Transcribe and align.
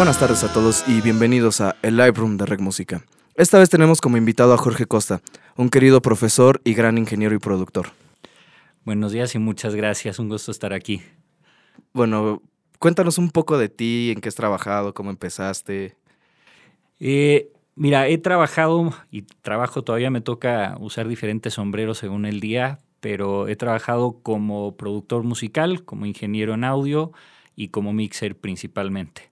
Buenas 0.00 0.18
tardes 0.18 0.42
a 0.44 0.50
todos 0.50 0.88
y 0.88 1.02
bienvenidos 1.02 1.60
a 1.60 1.76
El 1.82 1.98
Live 1.98 2.12
Room 2.12 2.38
de 2.38 2.46
Rec 2.46 2.58
Música. 2.58 3.04
Esta 3.34 3.58
vez 3.58 3.68
tenemos 3.68 4.00
como 4.00 4.16
invitado 4.16 4.54
a 4.54 4.56
Jorge 4.56 4.86
Costa, 4.86 5.20
un 5.58 5.68
querido 5.68 6.00
profesor 6.00 6.62
y 6.64 6.72
gran 6.72 6.96
ingeniero 6.96 7.34
y 7.34 7.38
productor. 7.38 7.88
Buenos 8.86 9.12
días 9.12 9.34
y 9.34 9.38
muchas 9.38 9.74
gracias, 9.74 10.18
un 10.18 10.30
gusto 10.30 10.52
estar 10.52 10.72
aquí. 10.72 11.02
Bueno, 11.92 12.40
cuéntanos 12.78 13.18
un 13.18 13.30
poco 13.30 13.58
de 13.58 13.68
ti, 13.68 14.10
en 14.10 14.22
qué 14.22 14.30
has 14.30 14.34
trabajado, 14.34 14.94
cómo 14.94 15.10
empezaste. 15.10 15.98
Eh, 16.98 17.52
mira, 17.74 18.08
he 18.08 18.16
trabajado 18.16 18.94
y 19.10 19.20
trabajo, 19.42 19.84
todavía 19.84 20.08
me 20.08 20.22
toca 20.22 20.78
usar 20.80 21.08
diferentes 21.08 21.52
sombreros 21.52 21.98
según 21.98 22.24
el 22.24 22.40
día, 22.40 22.80
pero 23.00 23.48
he 23.48 23.56
trabajado 23.56 24.18
como 24.22 24.78
productor 24.78 25.24
musical, 25.24 25.84
como 25.84 26.06
ingeniero 26.06 26.54
en 26.54 26.64
audio 26.64 27.12
y 27.54 27.68
como 27.68 27.92
mixer 27.92 28.34
principalmente. 28.34 29.30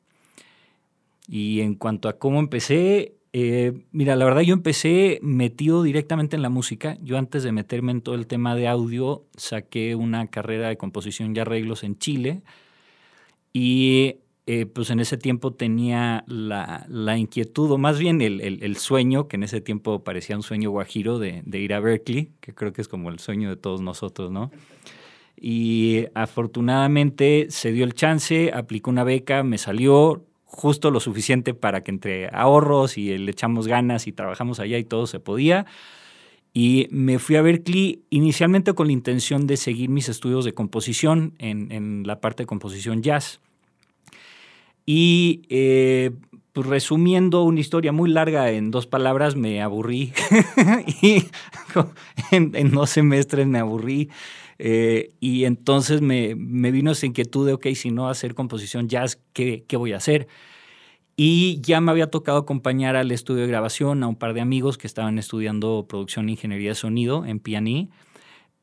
Y 1.28 1.60
en 1.60 1.74
cuanto 1.74 2.08
a 2.08 2.18
cómo 2.18 2.40
empecé, 2.40 3.18
eh, 3.32 3.84
mira, 3.92 4.16
la 4.16 4.24
verdad 4.24 4.40
yo 4.40 4.54
empecé 4.54 5.20
metido 5.22 5.82
directamente 5.82 6.36
en 6.36 6.42
la 6.42 6.48
música. 6.48 6.96
Yo 7.02 7.18
antes 7.18 7.42
de 7.42 7.52
meterme 7.52 7.92
en 7.92 8.00
todo 8.00 8.14
el 8.14 8.26
tema 8.26 8.54
de 8.54 8.66
audio, 8.66 9.24
saqué 9.36 9.94
una 9.94 10.28
carrera 10.28 10.68
de 10.68 10.78
composición 10.78 11.36
y 11.36 11.40
arreglos 11.40 11.84
en 11.84 11.98
Chile. 11.98 12.42
Y 13.52 14.16
eh, 14.46 14.64
pues 14.64 14.88
en 14.88 15.00
ese 15.00 15.18
tiempo 15.18 15.52
tenía 15.52 16.24
la, 16.26 17.18
inquietud, 17.18 17.70
o 17.70 17.76
más 17.76 17.98
bien 17.98 18.22
el, 18.22 18.76
sueño, 18.76 19.28
que 19.28 19.36
en 19.36 19.42
ese 19.42 19.60
tiempo 19.60 20.02
parecía 20.04 20.36
un 20.36 20.42
sueño 20.42 20.70
guajiro 20.70 21.18
de, 21.18 21.42
de, 21.44 21.58
ir 21.58 21.74
a 21.74 21.80
Berkeley, 21.80 22.30
que 22.40 22.54
creo 22.54 22.72
que 22.72 22.80
es 22.80 22.88
como 22.88 23.10
el 23.10 23.18
sueño 23.18 23.50
de 23.50 23.56
todos 23.56 23.82
nosotros, 23.82 24.30
¿no? 24.30 24.50
Y 25.36 26.06
afortunadamente 26.14 27.48
se 27.50 27.72
dio 27.72 27.84
el 27.84 27.92
chance, 27.94 28.50
aplicó 28.54 28.90
una 28.90 29.04
beca, 29.04 29.42
me 29.42 29.58
salió, 29.58 30.24
justo 30.50 30.90
lo 30.90 30.98
suficiente 30.98 31.54
para 31.54 31.82
que 31.82 31.90
entre 31.90 32.28
ahorros 32.32 32.98
y 32.98 33.16
le 33.16 33.30
echamos 33.30 33.68
ganas 33.68 34.06
y 34.06 34.12
trabajamos 34.12 34.60
allá 34.60 34.78
y 34.78 34.84
todo 34.84 35.06
se 35.06 35.20
podía. 35.20 35.66
Y 36.54 36.88
me 36.90 37.18
fui 37.18 37.36
a 37.36 37.42
Berkeley 37.42 38.02
inicialmente 38.10 38.72
con 38.72 38.86
la 38.86 38.92
intención 38.92 39.46
de 39.46 39.56
seguir 39.56 39.90
mis 39.90 40.08
estudios 40.08 40.44
de 40.44 40.54
composición 40.54 41.34
en, 41.38 42.02
la 42.06 42.20
parte 42.20 42.42
de 42.42 42.46
composición 42.46 43.02
jazz. 43.02 43.40
Y 44.86 45.42
eh, 45.50 46.12
pues 46.54 46.66
resumiendo 46.66 47.42
una 47.42 47.60
historia 47.60 47.92
muy 47.92 48.10
larga 48.10 48.50
en 48.50 48.70
dos 48.70 48.86
palabras, 48.86 49.36
me 49.36 49.60
aburrí. 49.60 50.14
y 51.02 51.24
en, 52.32 52.56
en, 52.56 52.70
dos 52.70 52.90
semestres 52.90 53.46
me 53.46 53.58
aburrí. 53.58 54.08
Eh, 54.58 55.14
y 55.20 55.44
entonces 55.44 56.00
me, 56.00 56.34
me, 56.34 56.70
vino 56.72 56.90
esa 56.90 57.06
inquietud 57.06 57.46
de, 57.46 57.52
ok, 57.52 57.68
si 57.74 57.90
no 57.90 58.08
hacer 58.08 58.34
composición 58.34 58.88
jazz, 58.88 59.20
¿qué, 59.32 59.64
¿qué 59.68 59.76
voy 59.76 59.92
a 59.92 59.98
hacer? 59.98 60.26
Y 61.16 61.60
ya 61.62 61.80
me 61.80 61.90
había 61.90 62.10
tocado 62.10 62.38
acompañar 62.38 62.96
al 62.96 63.10
estudio 63.10 63.42
de 63.42 63.48
grabación 63.48 64.02
a 64.02 64.08
un 64.08 64.16
par 64.16 64.34
de 64.34 64.40
amigos 64.40 64.78
que 64.78 64.86
estaban 64.86 65.18
estudiando 65.18 65.86
producción 65.88 66.28
e 66.28 66.32
ingeniería 66.32 66.70
de 66.70 66.74
sonido 66.74 67.24
en 67.24 67.40
Pianí. 67.40 67.90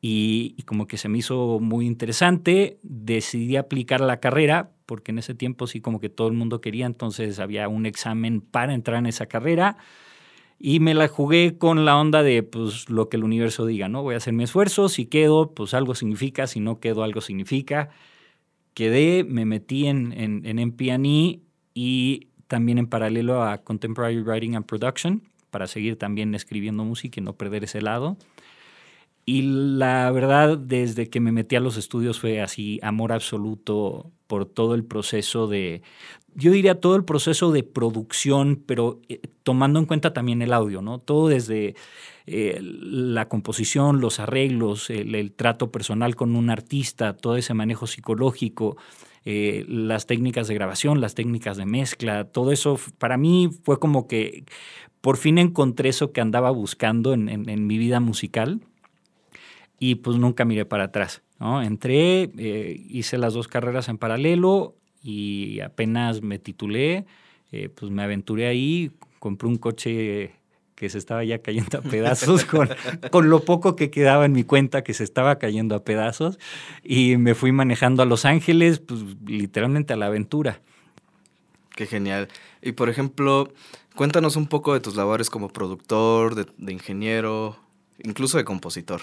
Y, 0.00 0.54
y, 0.56 0.62
como 0.62 0.86
que 0.86 0.98
se 0.98 1.08
me 1.08 1.18
hizo 1.18 1.58
muy 1.60 1.86
interesante, 1.86 2.78
decidí 2.82 3.56
aplicar 3.56 4.00
la 4.00 4.20
carrera, 4.20 4.70
porque 4.84 5.10
en 5.10 5.18
ese 5.18 5.34
tiempo 5.34 5.66
sí 5.66 5.80
como 5.80 6.00
que 6.00 6.10
todo 6.10 6.28
el 6.28 6.34
mundo 6.34 6.60
quería, 6.60 6.86
entonces 6.86 7.40
había 7.40 7.68
un 7.68 7.86
examen 7.86 8.40
para 8.40 8.74
entrar 8.74 8.98
en 8.98 9.06
esa 9.06 9.26
carrera. 9.26 9.78
Y 10.58 10.80
me 10.80 10.94
la 10.94 11.08
jugué 11.08 11.58
con 11.58 11.84
la 11.84 11.98
onda 11.98 12.22
de 12.22 12.42
pues 12.42 12.88
lo 12.88 13.08
que 13.08 13.16
el 13.18 13.24
universo 13.24 13.66
diga, 13.66 13.88
¿no? 13.88 14.02
Voy 14.02 14.14
a 14.14 14.18
hacer 14.18 14.32
mi 14.32 14.44
esfuerzo, 14.44 14.88
si 14.88 15.06
quedo, 15.06 15.52
pues 15.52 15.74
algo 15.74 15.94
significa, 15.94 16.46
si 16.46 16.60
no 16.60 16.80
quedo, 16.80 17.02
algo 17.02 17.20
significa. 17.20 17.90
Quedé, 18.74 19.24
me 19.24 19.44
metí 19.44 19.86
en, 19.86 20.12
en, 20.12 20.46
en 20.46 20.58
MPNE 20.58 21.40
y 21.74 22.28
también 22.46 22.78
en 22.78 22.86
paralelo 22.86 23.42
a 23.42 23.58
Contemporary 23.58 24.20
Writing 24.22 24.56
and 24.56 24.66
Production 24.66 25.22
para 25.50 25.66
seguir 25.66 25.96
también 25.96 26.34
escribiendo 26.34 26.84
música 26.84 27.20
y 27.20 27.24
no 27.24 27.34
perder 27.34 27.64
ese 27.64 27.82
lado. 27.82 28.16
Y 29.24 29.42
la 29.42 30.10
verdad, 30.12 30.56
desde 30.56 31.10
que 31.10 31.20
me 31.20 31.32
metí 31.32 31.56
a 31.56 31.60
los 31.60 31.76
estudios 31.76 32.20
fue 32.20 32.40
así, 32.40 32.78
amor 32.82 33.12
absoluto 33.12 34.12
por 34.26 34.46
todo 34.46 34.74
el 34.74 34.84
proceso 34.84 35.46
de, 35.46 35.82
yo 36.36 36.52
diría 36.52 36.80
todo 36.80 36.96
el 36.96 37.04
proceso 37.04 37.50
de 37.50 37.62
producción, 37.62 38.62
pero 38.66 39.00
eh, 39.08 39.20
tomando 39.42 39.78
en 39.78 39.86
cuenta 39.86 40.12
también 40.12 40.42
el 40.42 40.52
audio, 40.52 40.82
¿no? 40.82 40.98
Todo 40.98 41.28
desde 41.28 41.74
eh, 42.26 42.58
la 42.60 43.28
composición, 43.28 44.00
los 44.00 44.20
arreglos, 44.20 44.90
el, 44.90 45.32
trato 45.32 45.72
personal 45.72 46.14
con 46.14 46.36
un 46.36 46.50
artista, 46.50 47.16
todo 47.16 47.36
ese 47.36 47.54
manejo 47.54 47.86
psicológico, 47.86 48.76
eh, 49.24 49.64
las 49.66 50.06
técnicas 50.06 50.46
de 50.46 50.54
grabación, 50.54 51.00
las 51.00 51.14
técnicas 51.14 51.56
de 51.56 51.66
mezcla, 51.66 52.24
todo 52.24 52.52
eso 52.52 52.78
para 52.98 53.16
mí 53.16 53.48
fue 53.64 53.78
como 53.78 54.06
que 54.06 54.44
por 55.00 55.16
fin 55.16 55.38
encontré 55.38 55.88
eso 55.88 56.12
que 56.12 56.20
andaba 56.20 56.50
buscando 56.50 57.14
en, 57.14 57.28
en, 57.28 57.66
mi 57.66 57.78
vida 57.78 58.00
musical 58.00 58.60
y 59.78 59.96
pues 59.96 60.18
nunca 60.18 60.44
miré 60.44 60.64
para 60.64 60.84
atrás. 60.84 61.22
¿No? 61.38 61.62
Entré, 61.62 62.30
hice 62.88 63.18
las 63.18 63.34
dos 63.34 63.48
carreras 63.48 63.88
en 63.88 63.98
paralelo, 63.98 64.74
y 65.06 65.60
apenas 65.60 66.20
me 66.22 66.40
titulé, 66.40 67.06
eh, 67.52 67.68
pues 67.68 67.92
me 67.92 68.02
aventuré 68.02 68.48
ahí, 68.48 68.90
compré 69.20 69.48
un 69.48 69.56
coche 69.56 70.32
que 70.74 70.90
se 70.90 70.98
estaba 70.98 71.22
ya 71.22 71.38
cayendo 71.38 71.78
a 71.78 71.80
pedazos 71.80 72.44
con, 72.44 72.68
con 73.10 73.30
lo 73.30 73.44
poco 73.44 73.76
que 73.76 73.90
quedaba 73.90 74.24
en 74.24 74.32
mi 74.32 74.42
cuenta 74.42 74.82
que 74.82 74.94
se 74.94 75.04
estaba 75.04 75.38
cayendo 75.38 75.76
a 75.76 75.84
pedazos 75.84 76.38
y 76.82 77.16
me 77.18 77.36
fui 77.36 77.52
manejando 77.52 78.02
a 78.02 78.06
Los 78.06 78.24
Ángeles, 78.24 78.80
pues 78.80 79.00
literalmente 79.24 79.92
a 79.92 79.96
la 79.96 80.06
aventura. 80.06 80.60
Qué 81.76 81.86
genial. 81.86 82.28
Y 82.60 82.72
por 82.72 82.88
ejemplo, 82.88 83.52
cuéntanos 83.94 84.34
un 84.34 84.48
poco 84.48 84.74
de 84.74 84.80
tus 84.80 84.96
labores 84.96 85.30
como 85.30 85.48
productor, 85.48 86.34
de, 86.34 86.72
ingeniero, 86.72 87.56
incluso 88.02 88.38
de 88.38 88.44
compositor. 88.44 89.02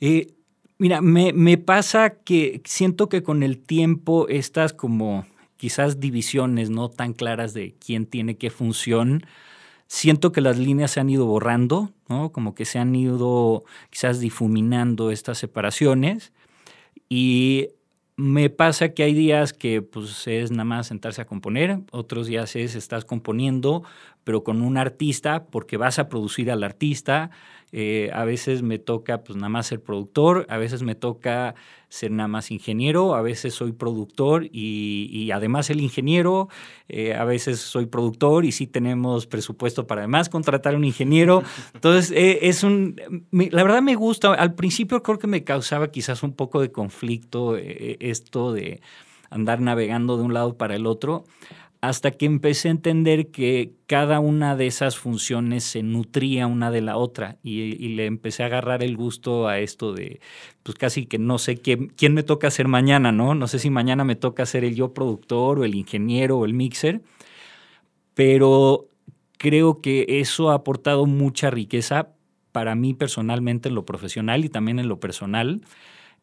Eh, 0.00 0.34
Mira, 0.80 1.02
me, 1.02 1.58
pasa 1.58 2.08
que 2.08 2.62
siento 2.64 3.10
que 3.10 3.22
con 3.22 3.42
el 3.42 3.58
tiempo 3.58 4.28
estas 4.28 4.72
como 4.72 5.26
quizás 5.58 6.00
divisiones 6.00 6.70
no 6.70 6.88
tan 6.88 7.12
claras 7.12 7.52
de 7.52 7.74
quién 7.78 8.06
tiene 8.06 8.38
qué 8.38 8.48
función, 8.48 9.26
siento 9.88 10.32
que 10.32 10.40
las 10.40 10.56
líneas 10.56 10.92
se 10.92 11.00
han 11.00 11.10
ido 11.10 11.26
borrando, 11.26 11.92
¿no? 12.08 12.32
Como 12.32 12.54
que 12.54 12.64
se 12.64 12.78
han 12.78 12.94
ido 12.94 13.64
quizás 13.90 14.20
difuminando 14.20 15.10
estas 15.10 15.36
separaciones 15.36 16.32
y 17.10 17.68
me 18.16 18.48
pasa 18.48 18.94
que 18.94 19.02
hay 19.02 19.12
días 19.12 19.52
que 19.52 19.82
pues 19.82 20.26
es 20.26 20.50
nada 20.50 20.64
más 20.64 20.86
sentarse 20.86 21.20
a 21.20 21.26
componer, 21.26 21.80
otros 21.90 22.26
días 22.26 22.56
es 22.56 22.74
estás 22.74 23.04
componiendo, 23.04 23.82
pero 24.24 24.44
con 24.44 24.62
un 24.62 24.78
artista 24.78 25.44
porque 25.44 25.76
vas 25.76 25.98
a 25.98 26.08
producir 26.08 26.50
al 26.50 26.62
artista, 26.64 27.30
eh, 27.72 28.10
a 28.12 28.24
veces 28.24 28.62
me 28.62 28.78
toca 28.78 29.22
pues 29.22 29.36
nada 29.36 29.48
más 29.48 29.68
ser 29.68 29.80
productor, 29.80 30.46
a 30.48 30.58
veces 30.58 30.82
me 30.82 30.94
toca 30.94 31.54
ser 31.88 32.10
nada 32.10 32.28
más 32.28 32.50
ingeniero, 32.50 33.14
a 33.14 33.22
veces 33.22 33.54
soy 33.54 33.72
productor 33.72 34.48
y, 34.52 35.30
además 35.32 35.70
el 35.70 35.80
ingeniero, 35.80 36.48
eh, 36.88 37.14
a 37.14 37.24
veces 37.24 37.60
soy 37.60 37.86
productor 37.86 38.44
y 38.44 38.52
sí 38.52 38.66
tenemos 38.66 39.26
presupuesto 39.26 39.86
para 39.86 40.02
además 40.02 40.28
contratar 40.28 40.74
a 40.74 40.76
un 40.76 40.84
ingeniero. 40.84 41.42
Entonces, 41.74 42.10
eh, 42.12 42.40
es 42.42 42.62
un, 42.62 42.96
la 43.30 43.62
verdad 43.62 43.82
me 43.82 43.94
gusta, 43.94 44.34
al 44.34 44.54
principio 44.54 45.02
creo 45.02 45.18
que 45.18 45.26
me 45.26 45.44
causaba 45.44 45.88
quizás 45.88 46.22
un 46.22 46.32
poco 46.32 46.60
de 46.60 46.72
conflicto 46.72 47.56
esto 47.56 48.52
de 48.52 48.80
andar 49.30 49.60
navegando 49.60 50.16
de 50.16 50.24
un 50.24 50.34
lado 50.34 50.56
para 50.56 50.74
el 50.74 50.86
otro 50.86 51.24
hasta 51.80 52.10
que 52.10 52.26
empecé 52.26 52.68
a 52.68 52.72
entender 52.72 53.30
que 53.30 53.72
cada 53.86 54.20
una 54.20 54.54
de 54.54 54.66
esas 54.66 54.98
funciones 54.98 55.64
se 55.64 55.82
nutría 55.82 56.46
una 56.46 56.70
de 56.70 56.82
la 56.82 56.96
otra 56.96 57.38
y, 57.42 57.88
le 57.94 58.06
empecé 58.06 58.42
a 58.42 58.46
agarrar 58.46 58.82
el 58.82 58.96
gusto 58.96 59.48
a 59.48 59.58
esto 59.60 59.94
de, 59.94 60.20
pues 60.62 60.76
casi 60.76 61.06
que 61.06 61.18
no 61.18 61.38
sé 61.38 61.56
quién, 61.56 62.14
me 62.14 62.22
toca 62.22 62.48
hacer 62.48 62.68
mañana, 62.68 63.12
¿no? 63.12 63.34
No 63.34 63.48
sé 63.48 63.58
si 63.58 63.70
mañana 63.70 64.04
me 64.04 64.16
toca 64.16 64.44
ser 64.46 64.64
el 64.64 64.74
yo 64.74 64.92
productor 64.92 65.58
o 65.60 65.64
el 65.64 65.74
ingeniero 65.74 66.38
o 66.38 66.44
el 66.44 66.52
mixer, 66.54 67.02
pero 68.14 68.88
creo 69.38 69.80
que 69.80 70.06
eso 70.20 70.50
ha 70.50 70.54
aportado 70.54 71.06
mucha 71.06 71.50
riqueza 71.50 72.10
para 72.52 72.74
mí 72.74 72.94
personalmente 72.94 73.68
en 73.70 73.74
lo 73.74 73.86
profesional 73.86 74.44
y 74.44 74.50
también 74.50 74.78
en 74.78 74.88
lo 74.88 75.00
personal. 75.00 75.62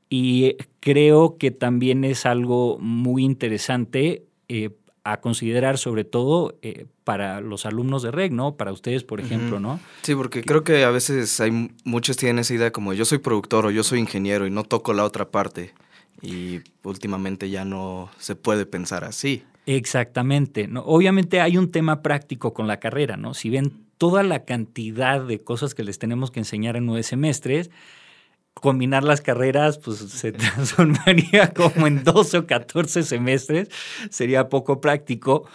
Y 0.09 0.55
creo 0.79 1.37
que 1.37 1.51
también 1.51 2.03
es 2.03 2.25
algo 2.25 2.77
muy 2.79 3.23
interesante 3.25 4.25
eh, 4.49 4.71
a 5.11 5.21
considerar 5.21 5.77
sobre 5.77 6.03
todo 6.03 6.57
eh, 6.61 6.85
para 7.05 7.39
los 7.39 7.65
alumnos 7.65 8.03
de 8.03 8.11
REC, 8.11 8.33
¿no? 8.33 8.55
Para 8.57 8.73
ustedes, 8.73 9.05
por 9.05 9.21
ejemplo, 9.21 9.57
¿no? 9.57 9.79
Sí, 10.01 10.13
porque 10.15 10.43
creo 10.43 10.65
que 10.65 10.83
a 10.83 10.91
veces 10.91 11.39
hay 11.39 11.71
muchos 11.85 12.17
tienen 12.17 12.39
esa 12.39 12.53
idea 12.53 12.71
como 12.71 12.93
yo 12.93 13.05
soy 13.05 13.19
productor 13.19 13.65
o 13.65 13.71
yo 13.71 13.83
soy 13.83 13.99
ingeniero 13.99 14.45
y 14.45 14.51
no 14.51 14.65
toco 14.65 14.91
la 14.93 15.05
otra 15.05 15.31
parte. 15.31 15.73
Y 16.21 16.59
últimamente 16.83 17.49
ya 17.49 17.63
no 17.63 18.09
se 18.17 18.35
puede 18.35 18.65
pensar 18.65 19.05
así. 19.05 19.43
Exactamente. 19.65 20.67
¿no? 20.67 20.81
Obviamente 20.81 21.39
hay 21.39 21.57
un 21.57 21.71
tema 21.71 22.01
práctico 22.01 22.53
con 22.53 22.67
la 22.67 22.81
carrera, 22.81 23.15
¿no? 23.15 23.33
Si 23.33 23.49
ven 23.49 23.85
toda 23.97 24.23
la 24.23 24.43
cantidad 24.43 25.21
de 25.21 25.39
cosas 25.41 25.73
que 25.73 25.85
les 25.85 25.99
tenemos 25.99 26.31
que 26.31 26.41
enseñar 26.41 26.75
en 26.75 26.85
nueve 26.85 27.03
semestres, 27.03 27.71
combinar 28.61 29.03
las 29.03 29.21
carreras, 29.21 29.77
pues 29.77 29.97
se 29.97 30.31
transformaría 30.33 31.53
como 31.53 31.87
en 31.87 32.03
12 32.03 32.39
o 32.39 32.47
14 32.47 33.03
semestres, 33.03 33.69
sería 34.09 34.49
poco 34.49 34.81
práctico, 34.81 35.47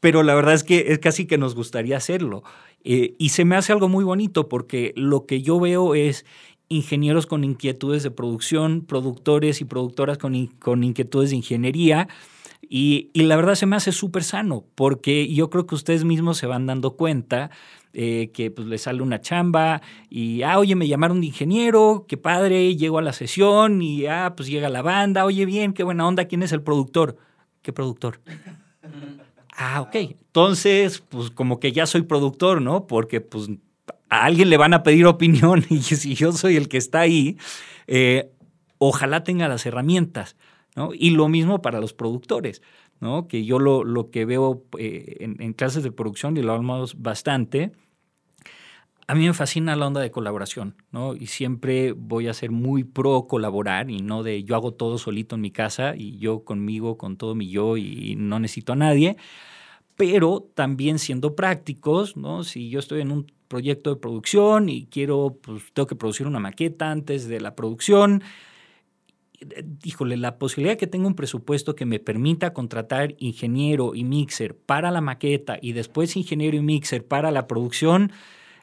pero 0.00 0.22
la 0.22 0.34
verdad 0.34 0.54
es 0.54 0.64
que 0.64 0.86
es 0.88 0.98
casi 0.98 1.26
que 1.26 1.38
nos 1.38 1.54
gustaría 1.54 1.96
hacerlo. 1.96 2.42
Eh, 2.82 3.14
y 3.18 3.30
se 3.30 3.44
me 3.44 3.56
hace 3.56 3.72
algo 3.72 3.88
muy 3.88 4.04
bonito 4.04 4.48
porque 4.48 4.92
lo 4.96 5.26
que 5.26 5.42
yo 5.42 5.60
veo 5.60 5.94
es 5.94 6.24
ingenieros 6.68 7.26
con 7.26 7.44
inquietudes 7.44 8.02
de 8.02 8.10
producción, 8.10 8.82
productores 8.86 9.60
y 9.60 9.64
productoras 9.64 10.16
con, 10.16 10.46
con 10.46 10.82
inquietudes 10.84 11.30
de 11.30 11.36
ingeniería. 11.36 12.08
Y, 12.62 13.10
y, 13.12 13.22
la 13.22 13.36
verdad 13.36 13.56
se 13.56 13.66
me 13.66 13.76
hace 13.76 13.90
súper 13.90 14.22
sano 14.22 14.64
porque 14.74 15.32
yo 15.32 15.50
creo 15.50 15.66
que 15.66 15.74
ustedes 15.74 16.04
mismos 16.04 16.38
se 16.38 16.46
van 16.46 16.66
dando 16.66 16.92
cuenta 16.92 17.50
eh, 17.92 18.30
que 18.32 18.50
pues 18.50 18.68
le 18.68 18.78
sale 18.78 19.02
una 19.02 19.20
chamba 19.20 19.82
y, 20.08 20.42
ah, 20.42 20.58
oye, 20.58 20.76
me 20.76 20.86
llamaron 20.86 21.20
de 21.20 21.26
ingeniero, 21.26 22.04
qué 22.06 22.16
padre, 22.16 22.76
llego 22.76 22.98
a 22.98 23.02
la 23.02 23.12
sesión 23.12 23.82
y, 23.82 24.06
ah, 24.06 24.34
pues 24.36 24.48
llega 24.48 24.68
la 24.68 24.82
banda, 24.82 25.24
oye, 25.24 25.44
bien, 25.44 25.72
qué 25.72 25.82
buena 25.82 26.06
onda, 26.06 26.26
¿quién 26.26 26.42
es 26.42 26.52
el 26.52 26.62
productor? 26.62 27.16
¿Qué 27.62 27.72
productor? 27.72 28.20
ah, 29.56 29.80
ok. 29.80 29.94
Entonces, 29.96 31.02
pues 31.08 31.30
como 31.30 31.58
que 31.60 31.72
ya 31.72 31.86
soy 31.86 32.02
productor, 32.02 32.62
¿no? 32.62 32.86
Porque 32.86 33.20
pues 33.20 33.48
a 34.08 34.24
alguien 34.24 34.50
le 34.50 34.56
van 34.56 34.74
a 34.74 34.82
pedir 34.82 35.06
opinión 35.06 35.64
y 35.70 35.80
si 35.80 36.14
yo 36.14 36.32
soy 36.32 36.56
el 36.56 36.68
que 36.68 36.78
está 36.78 37.00
ahí, 37.00 37.38
eh, 37.86 38.30
ojalá 38.78 39.24
tenga 39.24 39.48
las 39.48 39.66
herramientas, 39.66 40.36
¿no? 40.76 40.90
Y 40.94 41.10
lo 41.10 41.28
mismo 41.28 41.62
para 41.62 41.80
los 41.80 41.92
productores. 41.92 42.62
¿No? 43.00 43.28
que 43.28 43.44
yo 43.44 43.58
lo, 43.58 43.84
lo 43.84 44.10
que 44.10 44.24
veo 44.24 44.64
eh, 44.78 45.16
en, 45.20 45.52
clases 45.54 45.82
de 45.82 45.92
producción, 45.92 46.36
y 46.36 46.42
lo 46.42 46.52
hablamos 46.52 47.00
bastante, 47.00 47.72
a 49.06 49.14
mí 49.16 49.26
me 49.26 49.34
fascina 49.34 49.74
la 49.74 49.88
onda 49.88 50.00
de 50.00 50.12
colaboración, 50.12 50.76
¿no? 50.92 51.16
Y 51.16 51.26
siempre 51.26 51.90
voy 51.92 52.28
a 52.28 52.32
ser 52.32 52.52
muy 52.52 52.84
pro 52.84 53.26
colaborar 53.26 53.90
y 53.90 54.02
no 54.02 54.22
de 54.22 54.44
yo 54.44 54.54
hago 54.54 54.72
todo 54.72 54.98
solito 54.98 55.34
en 55.34 55.40
mi 55.40 55.50
casa 55.50 55.94
y 55.96 56.18
yo 56.18 56.44
conmigo, 56.44 56.96
con 56.96 57.16
todo 57.16 57.34
mi 57.34 57.50
yo 57.50 57.76
y 57.76 58.14
no 58.16 58.38
necesito 58.38 58.74
a 58.74 58.76
nadie, 58.76 59.16
pero 59.96 60.48
también 60.54 61.00
siendo 61.00 61.34
prácticos, 61.34 62.16
¿no? 62.16 62.44
Si 62.44 62.70
yo 62.70 62.78
estoy 62.78 63.00
en 63.00 63.10
un 63.10 63.26
proyecto 63.48 63.90
de 63.90 63.96
producción 63.96 64.68
y 64.68 64.86
quiero, 64.86 65.38
pues 65.42 65.64
tengo 65.72 65.88
que 65.88 65.96
producir 65.96 66.28
una 66.28 66.38
maqueta 66.38 66.92
antes 66.92 67.26
de 67.26 67.40
la 67.40 67.56
producción, 67.56 68.22
híjole, 69.84 70.16
la 70.16 70.38
posibilidad 70.38 70.74
de 70.74 70.78
que 70.78 70.86
tenga 70.86 71.06
un 71.06 71.14
presupuesto 71.14 71.74
que 71.74 71.86
me 71.86 71.98
permita 71.98 72.52
contratar 72.52 73.14
ingeniero 73.18 73.94
y 73.94 74.04
mixer 74.04 74.54
para 74.54 74.90
la 74.90 75.00
maqueta 75.00 75.58
y 75.60 75.72
después 75.72 76.16
ingeniero 76.16 76.56
y 76.56 76.60
mixer 76.60 77.04
para 77.06 77.30
la 77.30 77.46
producción, 77.46 78.12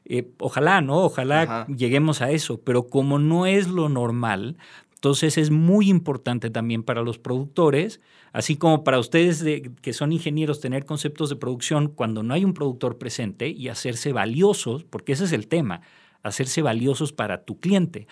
eh, 0.06 0.30
ojalá, 0.40 0.82
¿no? 0.82 1.04
Ojalá 1.04 1.66
lleguemos 1.68 2.22
a 2.22 2.32
eso, 2.32 2.62
pero 2.62 2.88
como 2.88 3.20
no 3.20 3.46
es 3.46 3.68
lo 3.68 3.90
normal, 3.90 4.58
entonces 4.94 5.38
es 5.38 5.52
muy 5.52 5.90
importante 5.90 6.50
también 6.50 6.84
para 6.84 7.02
los 7.02 7.20
productores, 7.20 8.00
así 8.32 8.56
como 8.56 8.84
para 8.84 9.00
ustedes 9.00 9.44
que 9.82 9.94
son 9.94 10.12
ingenieros, 10.12 10.60
tener 10.60 10.86
conceptos 10.86 11.30
de 11.30 11.36
producción 11.36 11.88
cuando 11.88 12.24
no 12.24 12.34
hay 12.34 12.46
un 12.46 12.54
productor 12.54 12.98
presente 12.98 13.50
y 13.50 13.70
hacerse 13.70 14.12
valiosos, 14.12 14.84
porque 14.84 15.14
ese 15.14 15.26
es 15.26 15.34
el 15.34 15.48
tema, 15.48 15.82
hacerse 16.24 16.62
valiosos 16.62 17.14
para 17.14 17.44
tu 17.46 17.60
cliente. 17.60 18.08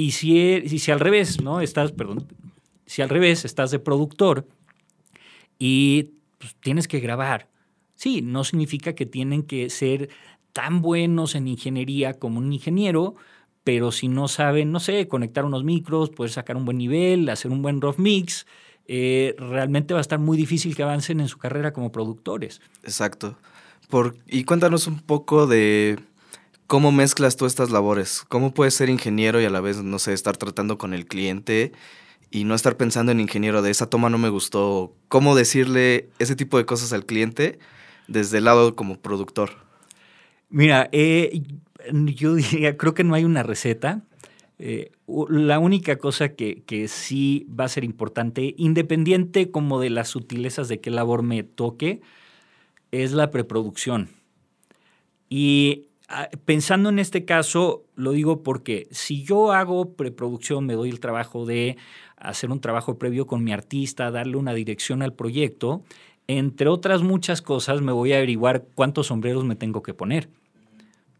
Y 0.00 0.12
si, 0.12 0.78
si 0.78 0.90
al 0.90 0.98
revés, 0.98 1.42
¿no? 1.42 1.60
Estás, 1.60 1.92
perdón, 1.92 2.26
si 2.86 3.02
al 3.02 3.10
revés 3.10 3.44
estás 3.44 3.70
de 3.70 3.78
productor 3.78 4.48
y 5.58 6.12
pues, 6.38 6.56
tienes 6.58 6.88
que 6.88 7.00
grabar, 7.00 7.50
sí, 7.96 8.22
no 8.22 8.44
significa 8.44 8.94
que 8.94 9.04
tienen 9.04 9.42
que 9.42 9.68
ser 9.68 10.08
tan 10.54 10.80
buenos 10.80 11.34
en 11.34 11.48
ingeniería 11.48 12.14
como 12.14 12.38
un 12.38 12.50
ingeniero, 12.50 13.14
pero 13.62 13.92
si 13.92 14.08
no 14.08 14.26
saben, 14.26 14.72
no 14.72 14.80
sé, 14.80 15.06
conectar 15.06 15.44
unos 15.44 15.64
micros, 15.64 16.08
poder 16.08 16.32
sacar 16.32 16.56
un 16.56 16.64
buen 16.64 16.78
nivel, 16.78 17.28
hacer 17.28 17.50
un 17.50 17.60
buen 17.60 17.82
rough 17.82 17.98
mix, 17.98 18.46
eh, 18.86 19.34
realmente 19.36 19.92
va 19.92 20.00
a 20.00 20.06
estar 20.08 20.18
muy 20.18 20.38
difícil 20.38 20.74
que 20.74 20.82
avancen 20.82 21.20
en 21.20 21.28
su 21.28 21.36
carrera 21.36 21.74
como 21.74 21.92
productores. 21.92 22.62
Exacto. 22.84 23.36
Por, 23.90 24.16
y 24.26 24.44
cuéntanos 24.44 24.86
un 24.86 25.00
poco 25.00 25.46
de 25.46 25.98
¿Cómo 26.70 26.92
mezclas 26.92 27.36
tú 27.36 27.46
estas 27.46 27.72
labores? 27.72 28.24
¿Cómo 28.28 28.54
puedes 28.54 28.74
ser 28.74 28.90
ingeniero 28.90 29.40
y 29.40 29.44
a 29.44 29.50
la 29.50 29.60
vez, 29.60 29.82
no 29.82 29.98
sé, 29.98 30.12
estar 30.12 30.36
tratando 30.36 30.78
con 30.78 30.94
el 30.94 31.04
cliente 31.04 31.72
y 32.30 32.44
no 32.44 32.54
estar 32.54 32.76
pensando 32.76 33.10
en 33.10 33.18
ingeniero 33.18 33.60
de 33.60 33.72
esa 33.72 33.90
toma 33.90 34.08
no 34.08 34.18
me 34.18 34.28
gustó? 34.28 34.94
¿Cómo 35.08 35.34
decirle 35.34 36.10
ese 36.20 36.36
tipo 36.36 36.58
de 36.58 36.66
cosas 36.66 36.92
al 36.92 37.06
cliente 37.06 37.58
desde 38.06 38.38
el 38.38 38.44
lado 38.44 38.76
como 38.76 39.00
productor? 39.00 39.50
Mira, 40.48 40.88
eh, 40.92 41.42
yo 41.92 42.36
diría, 42.36 42.76
creo 42.76 42.94
que 42.94 43.02
no 43.02 43.16
hay 43.16 43.24
una 43.24 43.42
receta. 43.42 44.04
Eh, 44.60 44.92
la 45.28 45.58
única 45.58 45.96
cosa 45.96 46.34
que, 46.36 46.62
que, 46.66 46.86
sí 46.86 47.48
va 47.50 47.64
a 47.64 47.68
ser 47.68 47.82
importante, 47.82 48.54
independiente 48.58 49.50
como 49.50 49.80
de 49.80 49.90
las 49.90 50.10
sutilezas 50.10 50.68
de 50.68 50.80
qué 50.80 50.92
labor 50.92 51.24
me 51.24 51.42
toque, 51.42 52.00
es 52.92 53.10
la 53.10 53.32
preproducción. 53.32 54.10
Y 55.28 55.89
pensando 56.44 56.88
en 56.88 56.98
este 56.98 57.24
caso, 57.24 57.84
lo 57.94 58.12
digo 58.12 58.42
porque 58.42 58.88
si 58.90 59.22
yo 59.22 59.52
hago 59.52 59.94
preproducción, 59.94 60.66
me 60.66 60.74
doy 60.74 60.90
el 60.90 61.00
trabajo 61.00 61.46
de 61.46 61.76
hacer 62.16 62.50
un 62.50 62.60
trabajo 62.60 62.98
previo 62.98 63.26
con 63.26 63.44
mi 63.44 63.52
artista, 63.52 64.10
darle 64.10 64.36
una 64.36 64.52
dirección 64.52 65.02
al 65.02 65.14
proyecto, 65.14 65.82
entre 66.26 66.68
otras 66.68 67.02
muchas 67.02 67.42
cosas, 67.42 67.80
me 67.80 67.92
voy 67.92 68.12
a 68.12 68.16
averiguar 68.16 68.64
cuántos 68.74 69.08
sombreros 69.08 69.44
me 69.44 69.56
tengo 69.56 69.82
que 69.82 69.94
poner. 69.94 70.28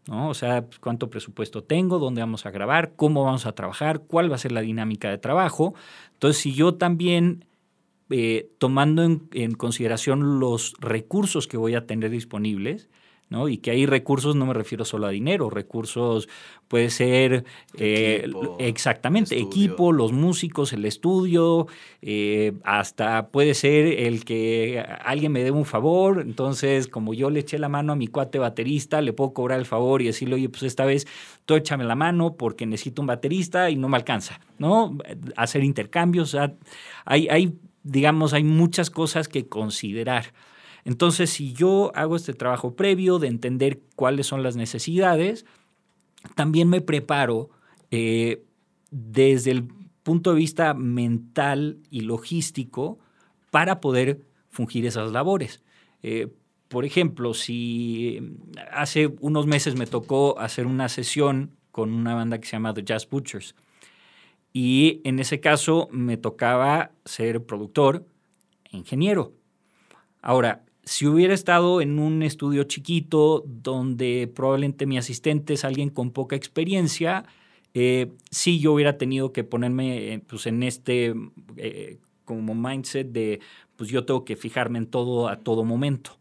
¿no? 0.07 0.29
O 0.29 0.33
sea, 0.33 0.65
cuánto 0.79 1.09
presupuesto 1.09 1.63
tengo, 1.63 1.99
dónde 1.99 2.21
vamos 2.21 2.45
a 2.45 2.51
grabar, 2.51 2.93
cómo 2.95 3.23
vamos 3.23 3.45
a 3.45 3.51
trabajar, 3.53 4.01
cuál 4.07 4.31
va 4.31 4.35
a 4.35 4.39
ser 4.39 4.51
la 4.51 4.61
dinámica 4.61 5.09
de 5.09 5.17
trabajo. 5.17 5.73
Entonces, 6.13 6.41
si 6.41 6.53
yo 6.53 6.75
también, 6.75 7.45
eh, 8.09 8.49
tomando 8.57 9.03
en 9.03 9.53
consideración 9.55 10.39
los 10.39 10.73
recursos 10.79 11.47
que 11.47 11.57
voy 11.57 11.75
a 11.75 11.85
tener 11.85 12.09
disponibles, 12.09 12.89
¿no? 13.31 13.47
Y 13.47 13.57
que 13.57 13.71
hay 13.71 13.85
recursos, 13.85 14.35
no 14.35 14.45
me 14.45 14.53
refiero 14.53 14.83
solo 14.83 15.07
a 15.07 15.09
dinero, 15.09 15.49
recursos 15.49 16.27
puede 16.67 16.89
ser 16.89 17.45
eh, 17.77 18.29
exactamente 18.59 19.39
equipo, 19.39 19.93
los 19.93 20.11
músicos, 20.11 20.73
el 20.73 20.83
estudio, 20.83 21.67
eh, 22.01 22.51
hasta 22.65 23.29
puede 23.29 23.53
ser 23.53 23.85
el 24.01 24.25
que 24.25 24.83
alguien 25.03 25.31
me 25.31 25.43
dé 25.43 25.51
un 25.51 25.63
favor, 25.63 26.19
entonces 26.19 26.89
como 26.89 27.13
yo 27.13 27.29
le 27.29 27.39
eché 27.39 27.57
la 27.57 27.69
mano 27.69 27.93
a 27.93 27.95
mi 27.95 28.07
cuate 28.07 28.37
baterista, 28.37 28.99
le 28.99 29.13
puedo 29.13 29.31
cobrar 29.33 29.59
el 29.59 29.65
favor 29.65 30.01
y 30.01 30.07
decirle, 30.07 30.35
oye, 30.35 30.49
pues 30.49 30.63
esta 30.63 30.83
vez 30.83 31.07
tú 31.45 31.55
échame 31.55 31.85
la 31.85 31.95
mano 31.95 32.35
porque 32.35 32.65
necesito 32.65 33.01
un 33.01 33.07
baterista 33.07 33.69
y 33.69 33.77
no 33.77 33.87
me 33.87 33.95
alcanza, 33.95 34.41
¿no? 34.57 34.97
Hacer 35.37 35.63
intercambios, 35.63 36.35
hay, 37.05 37.29
hay, 37.29 37.53
digamos, 37.83 38.33
hay 38.33 38.43
muchas 38.43 38.89
cosas 38.89 39.29
que 39.29 39.47
considerar. 39.47 40.33
Entonces, 40.83 41.29
si 41.29 41.53
yo 41.53 41.91
hago 41.95 42.15
este 42.15 42.33
trabajo 42.33 42.75
previo 42.75 43.19
de 43.19 43.27
entender 43.27 43.81
cuáles 43.95 44.27
son 44.27 44.43
las 44.43 44.55
necesidades, 44.55 45.45
también 46.35 46.69
me 46.69 46.81
preparo 46.81 47.49
eh, 47.91 48.43
desde 48.89 49.51
el 49.51 49.67
punto 50.03 50.31
de 50.31 50.37
vista 50.37 50.73
mental 50.73 51.77
y 51.89 52.01
logístico 52.01 52.99
para 53.51 53.79
poder 53.79 54.21
fungir 54.49 54.85
esas 54.85 55.11
labores. 55.11 55.63
Eh, 56.03 56.27
por 56.67 56.85
ejemplo, 56.85 57.33
si 57.33 58.37
hace 58.71 59.13
unos 59.19 59.45
meses 59.45 59.75
me 59.75 59.85
tocó 59.85 60.39
hacer 60.39 60.65
una 60.65 60.89
sesión 60.89 61.51
con 61.71 61.91
una 61.93 62.15
banda 62.15 62.39
que 62.39 62.45
se 62.45 62.53
llama 62.53 62.73
The 62.73 62.83
Jazz 62.83 63.09
Butchers. 63.09 63.55
Y 64.53 65.01
en 65.03 65.19
ese 65.19 65.39
caso 65.39 65.87
me 65.91 66.17
tocaba 66.17 66.91
ser 67.05 67.45
productor 67.45 68.05
e 68.71 68.77
ingeniero. 68.77 69.33
Ahora, 70.21 70.63
si 70.91 71.07
hubiera 71.07 71.33
estado 71.33 71.79
en 71.79 71.99
un 71.99 72.21
estudio 72.21 72.65
chiquito 72.65 73.45
donde 73.47 74.29
probablemente 74.35 74.85
mi 74.85 74.97
asistente 74.97 75.53
es 75.53 75.63
alguien 75.63 75.89
con 75.89 76.11
poca 76.11 76.35
experiencia, 76.35 77.23
eh, 77.73 78.11
sí 78.29 78.59
yo 78.59 78.73
hubiera 78.73 78.97
tenido 78.97 79.31
que 79.31 79.45
ponerme 79.45 80.13
eh, 80.13 80.19
pues, 80.19 80.47
en 80.47 80.63
este 80.63 81.13
eh, 81.55 81.97
como 82.25 82.55
mindset 82.55 83.07
de 83.07 83.39
pues 83.77 83.89
yo 83.89 84.03
tengo 84.03 84.25
que 84.25 84.35
fijarme 84.35 84.79
en 84.79 84.87
todo 84.87 85.29
a 85.29 85.37
todo 85.37 85.63
momento. 85.63 86.17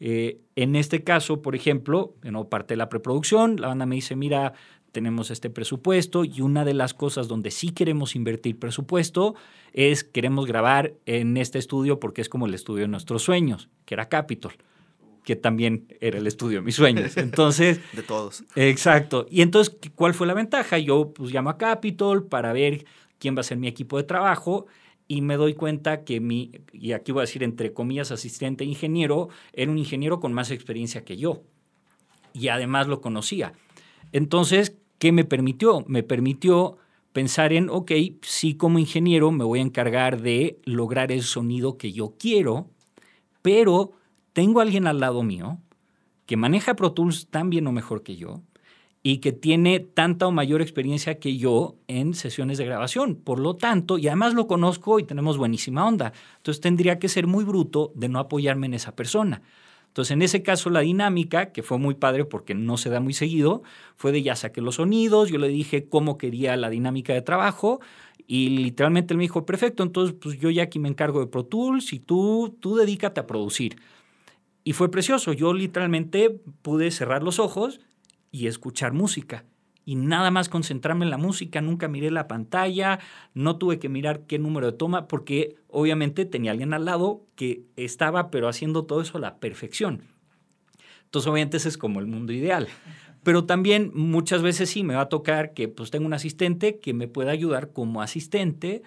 en 0.00 0.74
este 0.74 1.04
caso, 1.04 1.40
por 1.40 1.54
ejemplo, 1.54 2.16
bueno, 2.22 2.48
parte 2.48 2.74
de 2.74 2.78
la 2.78 2.88
preproducción, 2.88 3.60
la 3.60 3.68
banda 3.68 3.86
me 3.86 3.94
dice, 3.94 4.16
mira, 4.16 4.54
tenemos 4.92 5.30
este 5.30 5.50
presupuesto 5.50 6.24
y 6.24 6.42
una 6.42 6.64
de 6.64 6.74
las 6.74 6.94
cosas 6.94 7.26
donde 7.26 7.50
sí 7.50 7.70
queremos 7.70 8.14
invertir 8.14 8.58
presupuesto 8.58 9.34
es 9.72 10.04
queremos 10.04 10.46
grabar 10.46 10.94
en 11.06 11.36
este 11.36 11.58
estudio 11.58 11.98
porque 11.98 12.20
es 12.20 12.28
como 12.28 12.46
el 12.46 12.54
estudio 12.54 12.82
de 12.82 12.88
nuestros 12.88 13.22
sueños, 13.22 13.68
que 13.86 13.94
era 13.94 14.08
Capitol, 14.08 14.52
que 15.24 15.34
también 15.34 15.86
era 16.00 16.18
el 16.18 16.26
estudio 16.26 16.58
de 16.58 16.66
mis 16.66 16.76
sueños. 16.76 17.16
Entonces, 17.16 17.80
de 17.94 18.02
todos. 18.02 18.44
Exacto. 18.54 19.26
Y 19.30 19.40
entonces, 19.40 19.74
¿cuál 19.94 20.14
fue 20.14 20.26
la 20.26 20.34
ventaja? 20.34 20.78
Yo 20.78 21.12
pues 21.12 21.32
llamo 21.32 21.50
a 21.50 21.58
Capitol 21.58 22.26
para 22.26 22.52
ver 22.52 22.84
quién 23.18 23.34
va 23.34 23.40
a 23.40 23.44
ser 23.44 23.56
mi 23.56 23.68
equipo 23.68 23.96
de 23.96 24.04
trabajo 24.04 24.66
y 25.08 25.22
me 25.22 25.36
doy 25.36 25.54
cuenta 25.54 26.04
que 26.04 26.20
mi, 26.20 26.52
y 26.72 26.92
aquí 26.92 27.12
voy 27.12 27.20
a 27.20 27.22
decir 27.22 27.42
entre 27.42 27.72
comillas, 27.72 28.10
asistente 28.10 28.64
ingeniero, 28.64 29.28
era 29.52 29.70
un 29.70 29.78
ingeniero 29.78 30.20
con 30.20 30.32
más 30.32 30.50
experiencia 30.50 31.04
que 31.04 31.16
yo. 31.16 31.42
Y 32.34 32.48
además 32.48 32.88
lo 32.88 33.00
conocía. 33.00 33.52
Entonces, 34.12 34.76
¿Qué 35.02 35.10
me 35.10 35.24
permitió? 35.24 35.84
Me 35.88 36.04
permitió 36.04 36.76
pensar 37.12 37.52
en, 37.52 37.68
ok, 37.70 37.90
sí 38.20 38.54
como 38.54 38.78
ingeniero 38.78 39.32
me 39.32 39.42
voy 39.42 39.58
a 39.58 39.62
encargar 39.62 40.22
de 40.22 40.60
lograr 40.64 41.10
el 41.10 41.24
sonido 41.24 41.76
que 41.76 41.90
yo 41.90 42.14
quiero, 42.16 42.70
pero 43.42 43.90
tengo 44.32 44.60
alguien 44.60 44.86
al 44.86 45.00
lado 45.00 45.24
mío 45.24 45.58
que 46.24 46.36
maneja 46.36 46.76
Pro 46.76 46.92
Tools 46.92 47.26
tan 47.30 47.50
bien 47.50 47.66
o 47.66 47.72
mejor 47.72 48.04
que 48.04 48.14
yo 48.14 48.42
y 49.02 49.18
que 49.18 49.32
tiene 49.32 49.80
tanta 49.80 50.28
o 50.28 50.30
mayor 50.30 50.62
experiencia 50.62 51.18
que 51.18 51.36
yo 51.36 51.74
en 51.88 52.14
sesiones 52.14 52.58
de 52.58 52.66
grabación. 52.66 53.16
Por 53.16 53.40
lo 53.40 53.56
tanto, 53.56 53.98
y 53.98 54.06
además 54.06 54.34
lo 54.34 54.46
conozco 54.46 55.00
y 55.00 55.02
tenemos 55.02 55.36
buenísima 55.36 55.84
onda. 55.84 56.12
Entonces 56.36 56.60
tendría 56.60 57.00
que 57.00 57.08
ser 57.08 57.26
muy 57.26 57.42
bruto 57.42 57.90
de 57.96 58.08
no 58.08 58.20
apoyarme 58.20 58.66
en 58.66 58.74
esa 58.74 58.94
persona. 58.94 59.42
Entonces, 59.92 60.12
en 60.12 60.22
ese 60.22 60.42
caso, 60.42 60.70
la 60.70 60.80
dinámica, 60.80 61.52
que 61.52 61.62
fue 61.62 61.76
muy 61.76 61.94
padre 61.94 62.24
porque 62.24 62.54
no 62.54 62.78
se 62.78 62.88
da 62.88 62.98
muy 62.98 63.12
seguido, 63.12 63.62
fue 63.94 64.10
de 64.10 64.22
ya 64.22 64.34
saqué 64.36 64.62
los 64.62 64.76
sonidos, 64.76 65.28
yo 65.28 65.36
le 65.36 65.48
dije 65.48 65.86
cómo 65.86 66.16
quería 66.16 66.56
la 66.56 66.70
dinámica 66.70 67.12
de 67.12 67.20
trabajo 67.20 67.78
y 68.26 68.48
literalmente 68.48 69.12
él 69.12 69.18
me 69.18 69.24
dijo, 69.24 69.44
perfecto, 69.44 69.82
entonces 69.82 70.16
pues 70.18 70.40
yo 70.40 70.48
ya 70.48 70.62
aquí 70.62 70.78
me 70.78 70.88
encargo 70.88 71.20
de 71.20 71.26
Pro 71.26 71.44
Tools 71.44 71.92
y 71.92 71.98
tú, 71.98 72.56
tú 72.58 72.76
dedícate 72.76 73.20
a 73.20 73.26
producir. 73.26 73.76
Y 74.64 74.72
fue 74.72 74.90
precioso, 74.90 75.34
yo 75.34 75.52
literalmente 75.52 76.40
pude 76.62 76.90
cerrar 76.90 77.22
los 77.22 77.38
ojos 77.38 77.78
y 78.30 78.46
escuchar 78.46 78.94
música 78.94 79.44
y 79.84 79.96
nada 79.96 80.30
más 80.30 80.48
concentrarme 80.48 81.04
en 81.04 81.10
la 81.10 81.18
música, 81.18 81.60
nunca 81.60 81.88
miré 81.88 82.10
la 82.10 82.28
pantalla, 82.28 83.00
no 83.34 83.56
tuve 83.56 83.78
que 83.78 83.88
mirar 83.88 84.26
qué 84.26 84.38
número 84.38 84.70
de 84.70 84.78
toma, 84.78 85.08
porque 85.08 85.56
obviamente 85.68 86.24
tenía 86.24 86.52
alguien 86.52 86.72
al 86.72 86.84
lado 86.84 87.22
que 87.34 87.64
estaba, 87.76 88.30
pero 88.30 88.48
haciendo 88.48 88.84
todo 88.84 89.00
eso 89.00 89.18
a 89.18 89.20
la 89.20 89.38
perfección. 89.38 90.02
Entonces, 91.04 91.30
obviamente 91.30 91.56
ese 91.56 91.68
es 91.68 91.76
como 91.76 92.00
el 92.00 92.06
mundo 92.06 92.32
ideal. 92.32 92.68
Pero 93.22 93.44
también 93.44 93.92
muchas 93.94 94.42
veces 94.42 94.70
sí 94.70 94.82
me 94.82 94.94
va 94.94 95.02
a 95.02 95.08
tocar 95.08 95.52
que 95.52 95.68
pues 95.68 95.90
tengo 95.90 96.06
un 96.06 96.14
asistente 96.14 96.78
que 96.80 96.92
me 96.92 97.06
pueda 97.06 97.30
ayudar 97.30 97.72
como 97.72 98.02
asistente, 98.02 98.82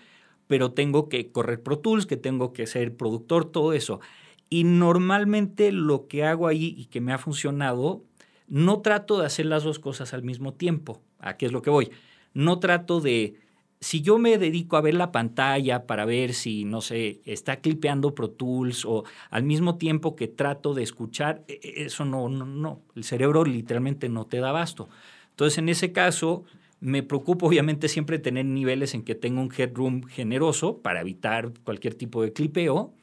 pero 0.48 0.72
tengo 0.72 1.08
que 1.08 1.32
correr 1.32 1.62
Pro 1.62 1.80
Tools, 1.80 2.06
que 2.06 2.18
tengo 2.18 2.52
que 2.52 2.68
ser 2.68 2.96
productor, 2.98 3.46
todo 3.46 3.74
eso. 3.74 4.02
Y 4.50 4.64
normalmente 4.64 5.72
lo 5.72 6.08
que 6.08 6.24
hago 6.24 6.48
ahí 6.48 6.76
y 6.78 6.86
que 6.86 7.02
me 7.02 7.14
ha 7.14 7.18
funcionado 7.18 8.04
no 8.48 8.82
trato 8.82 9.20
de 9.20 9.26
hacer 9.26 9.46
las 9.46 9.64
dos 9.64 9.80
cosas 9.80 10.14
al 10.14 10.24
mismo 10.24 10.54
tiempo. 10.54 11.02
¿A 11.20 11.38
qué 11.38 11.46
es 11.46 11.52
lo 11.52 11.62
que 11.62 11.70
voy? 11.70 11.92
No 12.34 12.60
trato 12.60 13.02
de, 13.02 13.36
si 13.80 14.02
yo 14.02 14.18
me 14.18 14.38
dedico 14.38 14.78
a 14.78 14.82
ver 14.82 14.96
la 14.96 15.12
pantalla 15.12 15.86
para 15.88 16.06
ver 16.06 16.34
si, 16.34 16.66
no 16.66 16.82
sé, 16.82 17.22
está 17.26 17.58
clipeando 17.58 18.14
Pro 18.14 18.30
Tools 18.30 18.86
o 18.86 19.04
al 19.30 19.44
mismo 19.44 19.78
tiempo 19.78 20.16
que 20.16 20.28
trato 20.28 20.74
de 20.74 20.84
escuchar, 20.84 21.44
e, 21.48 21.60
e, 21.64 21.86
eso 21.86 22.06
no, 22.06 22.30
no, 22.30 22.46
no. 22.46 22.82
El 22.96 23.04
cerebro 23.04 23.46
literalmente 23.46 24.10
no 24.10 24.26
te 24.26 24.40
da 24.40 24.50
abasto. 24.50 24.90
Entonces, 25.32 25.58
en 25.58 25.70
ese 25.70 25.92
caso, 25.92 26.44
me 26.80 27.04
preocupo 27.04 27.48
obviamente 27.48 27.88
siempre 27.88 28.20
tener 28.20 28.46
niveles 28.46 28.94
en 28.94 29.04
que 29.04 29.16
tenga 29.16 29.42
un 29.42 29.52
headroom 29.56 30.04
generoso 30.04 30.80
para 30.80 31.02
evitar 31.02 31.52
cualquier 31.64 31.96
tipo 31.96 32.22
de 32.22 32.34
clipeo 32.34 32.94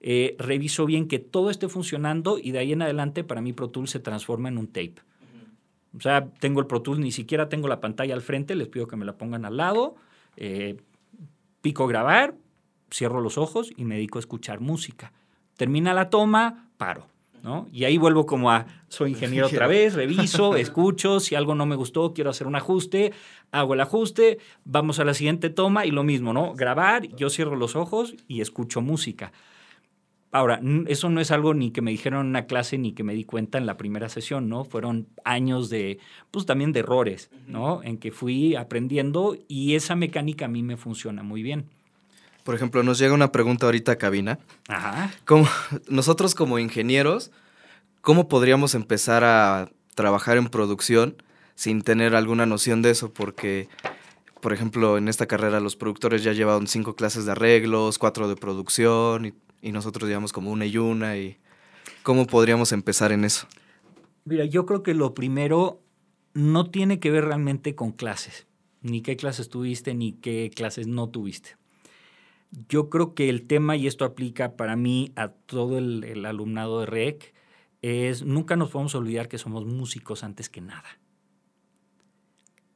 eh, 0.00 0.36
reviso 0.38 0.86
bien 0.86 1.08
que 1.08 1.18
todo 1.18 1.50
esté 1.50 1.68
funcionando 1.68 2.38
y 2.38 2.52
de 2.52 2.60
ahí 2.60 2.72
en 2.72 2.82
adelante 2.82 3.24
para 3.24 3.40
mí 3.40 3.52
Pro 3.52 3.70
Tools 3.70 3.90
se 3.90 4.00
transforma 4.00 4.48
en 4.48 4.58
un 4.58 4.68
tape. 4.68 4.96
O 5.96 6.00
sea, 6.00 6.28
tengo 6.38 6.60
el 6.60 6.66
Pro 6.66 6.82
Tools, 6.82 7.00
ni 7.00 7.10
siquiera 7.10 7.48
tengo 7.48 7.66
la 7.66 7.80
pantalla 7.80 8.14
al 8.14 8.20
frente, 8.20 8.54
les 8.54 8.68
pido 8.68 8.86
que 8.86 8.96
me 8.96 9.04
la 9.04 9.16
pongan 9.16 9.44
al 9.44 9.56
lado, 9.56 9.96
eh, 10.36 10.76
pico 11.62 11.86
grabar, 11.86 12.34
cierro 12.92 13.20
los 13.20 13.38
ojos 13.38 13.72
y 13.76 13.84
me 13.84 13.96
dedico 13.96 14.18
a 14.18 14.20
escuchar 14.20 14.60
música. 14.60 15.12
Termina 15.56 15.94
la 15.94 16.10
toma, 16.10 16.70
paro. 16.76 17.06
¿no? 17.42 17.68
Y 17.72 17.84
ahí 17.84 17.98
vuelvo 17.98 18.26
como 18.26 18.50
a, 18.50 18.66
soy 18.88 19.10
ingeniero 19.10 19.46
otra 19.46 19.66
vez, 19.66 19.94
reviso, 19.94 20.56
escucho, 20.56 21.20
si 21.20 21.34
algo 21.34 21.54
no 21.54 21.66
me 21.66 21.76
gustó, 21.76 22.12
quiero 22.12 22.30
hacer 22.30 22.46
un 22.46 22.56
ajuste, 22.56 23.12
hago 23.52 23.74
el 23.74 23.80
ajuste, 23.80 24.38
vamos 24.64 24.98
a 24.98 25.04
la 25.04 25.14
siguiente 25.14 25.48
toma 25.48 25.86
y 25.86 25.90
lo 25.90 26.02
mismo, 26.02 26.32
¿no? 26.32 26.54
Grabar, 26.54 27.06
yo 27.16 27.30
cierro 27.30 27.56
los 27.56 27.76
ojos 27.76 28.14
y 28.26 28.40
escucho 28.40 28.80
música. 28.80 29.32
Ahora, 30.30 30.60
eso 30.88 31.08
no 31.08 31.20
es 31.20 31.30
algo 31.30 31.54
ni 31.54 31.70
que 31.70 31.80
me 31.80 31.90
dijeron 31.90 32.20
en 32.20 32.26
una 32.26 32.44
clase 32.44 32.76
ni 32.76 32.92
que 32.92 33.02
me 33.02 33.14
di 33.14 33.24
cuenta 33.24 33.56
en 33.56 33.64
la 33.64 33.78
primera 33.78 34.10
sesión, 34.10 34.48
¿no? 34.48 34.64
Fueron 34.64 35.06
años 35.24 35.70
de, 35.70 35.98
pues 36.30 36.44
también 36.44 36.72
de 36.72 36.80
errores, 36.80 37.30
¿no? 37.46 37.82
En 37.82 37.96
que 37.96 38.12
fui 38.12 38.54
aprendiendo 38.54 39.36
y 39.48 39.74
esa 39.74 39.96
mecánica 39.96 40.44
a 40.44 40.48
mí 40.48 40.62
me 40.62 40.76
funciona 40.76 41.22
muy 41.22 41.42
bien. 41.42 41.64
Por 42.44 42.54
ejemplo, 42.54 42.82
nos 42.82 42.98
llega 42.98 43.14
una 43.14 43.32
pregunta 43.32 43.66
ahorita 43.66 43.92
a 43.92 43.96
cabina. 43.96 44.38
Ajá. 44.68 45.10
nosotros 45.88 46.34
como 46.34 46.58
ingenieros, 46.58 47.30
¿cómo 48.02 48.28
podríamos 48.28 48.74
empezar 48.74 49.24
a 49.24 49.70
trabajar 49.94 50.36
en 50.36 50.48
producción 50.48 51.22
sin 51.54 51.82
tener 51.82 52.14
alguna 52.14 52.46
noción 52.46 52.82
de 52.82 52.90
eso? 52.90 53.12
Porque, 53.12 53.68
por 54.40 54.52
ejemplo, 54.52 54.98
en 54.98 55.08
esta 55.08 55.26
carrera 55.26 55.60
los 55.60 55.76
productores 55.76 56.22
ya 56.22 56.32
llevan 56.32 56.66
cinco 56.66 56.94
clases 56.94 57.24
de 57.24 57.32
arreglos, 57.32 57.98
cuatro 57.98 58.28
de 58.28 58.36
producción 58.36 59.26
y 59.26 59.34
y 59.60 59.72
nosotros 59.72 60.08
llevamos 60.08 60.32
como 60.32 60.50
una 60.50 60.66
y 60.66 60.78
una 60.78 61.16
y 61.16 61.38
cómo 62.02 62.26
podríamos 62.26 62.72
empezar 62.72 63.12
en 63.12 63.24
eso. 63.24 63.46
Mira, 64.24 64.44
yo 64.44 64.66
creo 64.66 64.82
que 64.82 64.94
lo 64.94 65.14
primero 65.14 65.82
no 66.34 66.70
tiene 66.70 67.00
que 67.00 67.10
ver 67.10 67.24
realmente 67.24 67.74
con 67.74 67.92
clases, 67.92 68.46
ni 68.82 69.02
qué 69.02 69.16
clases 69.16 69.48
tuviste, 69.48 69.94
ni 69.94 70.12
qué 70.12 70.50
clases 70.54 70.86
no 70.86 71.08
tuviste. 71.08 71.56
Yo 72.68 72.88
creo 72.88 73.14
que 73.14 73.28
el 73.28 73.46
tema, 73.46 73.76
y 73.76 73.86
esto 73.86 74.04
aplica 74.04 74.56
para 74.56 74.76
mí 74.76 75.12
a 75.16 75.28
todo 75.28 75.78
el, 75.78 76.24
alumnado 76.24 76.80
de 76.80 76.86
REC, 76.86 77.34
es 77.82 78.24
nunca 78.24 78.56
nos 78.56 78.70
podemos 78.70 78.94
olvidar 78.94 79.28
que 79.28 79.38
somos 79.38 79.66
músicos 79.66 80.24
antes 80.24 80.48
que 80.48 80.60
nada. 80.60 80.98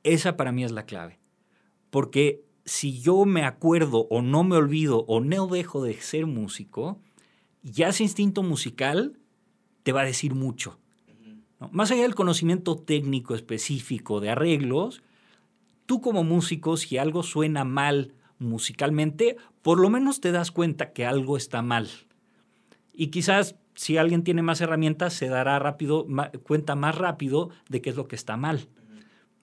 Esa 0.02 0.37
para 0.37 0.52
mí 0.52 0.64
es 0.64 0.73
la 0.73 0.85
clave. 0.85 1.19
Porque 1.92 2.42
si 2.64 3.02
yo 3.02 3.26
me 3.26 3.44
acuerdo 3.44 4.06
o 4.08 4.22
no 4.22 4.44
me 4.44 4.56
olvido 4.56 5.04
o 5.08 5.20
no 5.20 5.46
dejo 5.46 5.84
de 5.84 6.00
ser 6.00 6.25
músico, 6.25 6.99
ya 7.62 7.88
ese 7.88 8.02
instinto 8.02 8.42
musical 8.42 9.18
te 9.82 9.92
va 9.92 10.00
a 10.00 10.06
decir 10.06 10.34
mucho. 10.34 10.78
Más 11.70 11.90
allá 11.90 12.00
del 12.00 12.14
conocimiento 12.14 12.76
técnico 12.76 13.34
específico 13.34 14.20
de 14.20 14.30
arreglos, 14.30 15.02
tú 15.84 16.00
como 16.00 16.25
músico, 16.25 16.78
si 16.78 16.96
algo 16.96 17.22
suena 17.22 17.64
mal 17.64 18.14
musicalmente, 18.38 19.37
por 19.61 19.78
lo 19.78 19.90
menos 19.90 20.22
te 20.22 20.32
das 20.32 20.50
cuenta 20.50 20.94
que 20.94 21.04
algo 21.04 21.37
está 21.37 21.61
mal. 21.61 21.90
Y 22.94 23.08
quizás 23.08 23.56
si 23.75 23.99
alguien 23.99 24.25
tiene 24.25 24.40
más 24.40 24.62
herramientas, 24.62 25.12
se 25.12 25.28
dará 25.28 25.58
rápido, 25.58 26.06
cuenta 26.42 26.75
más 26.75 26.96
rápido 26.96 27.50
de 27.68 27.82
qué 27.82 27.90
es 27.90 27.96
lo 27.96 28.08
que 28.08 28.16
está 28.16 28.38
mal. 28.38 28.66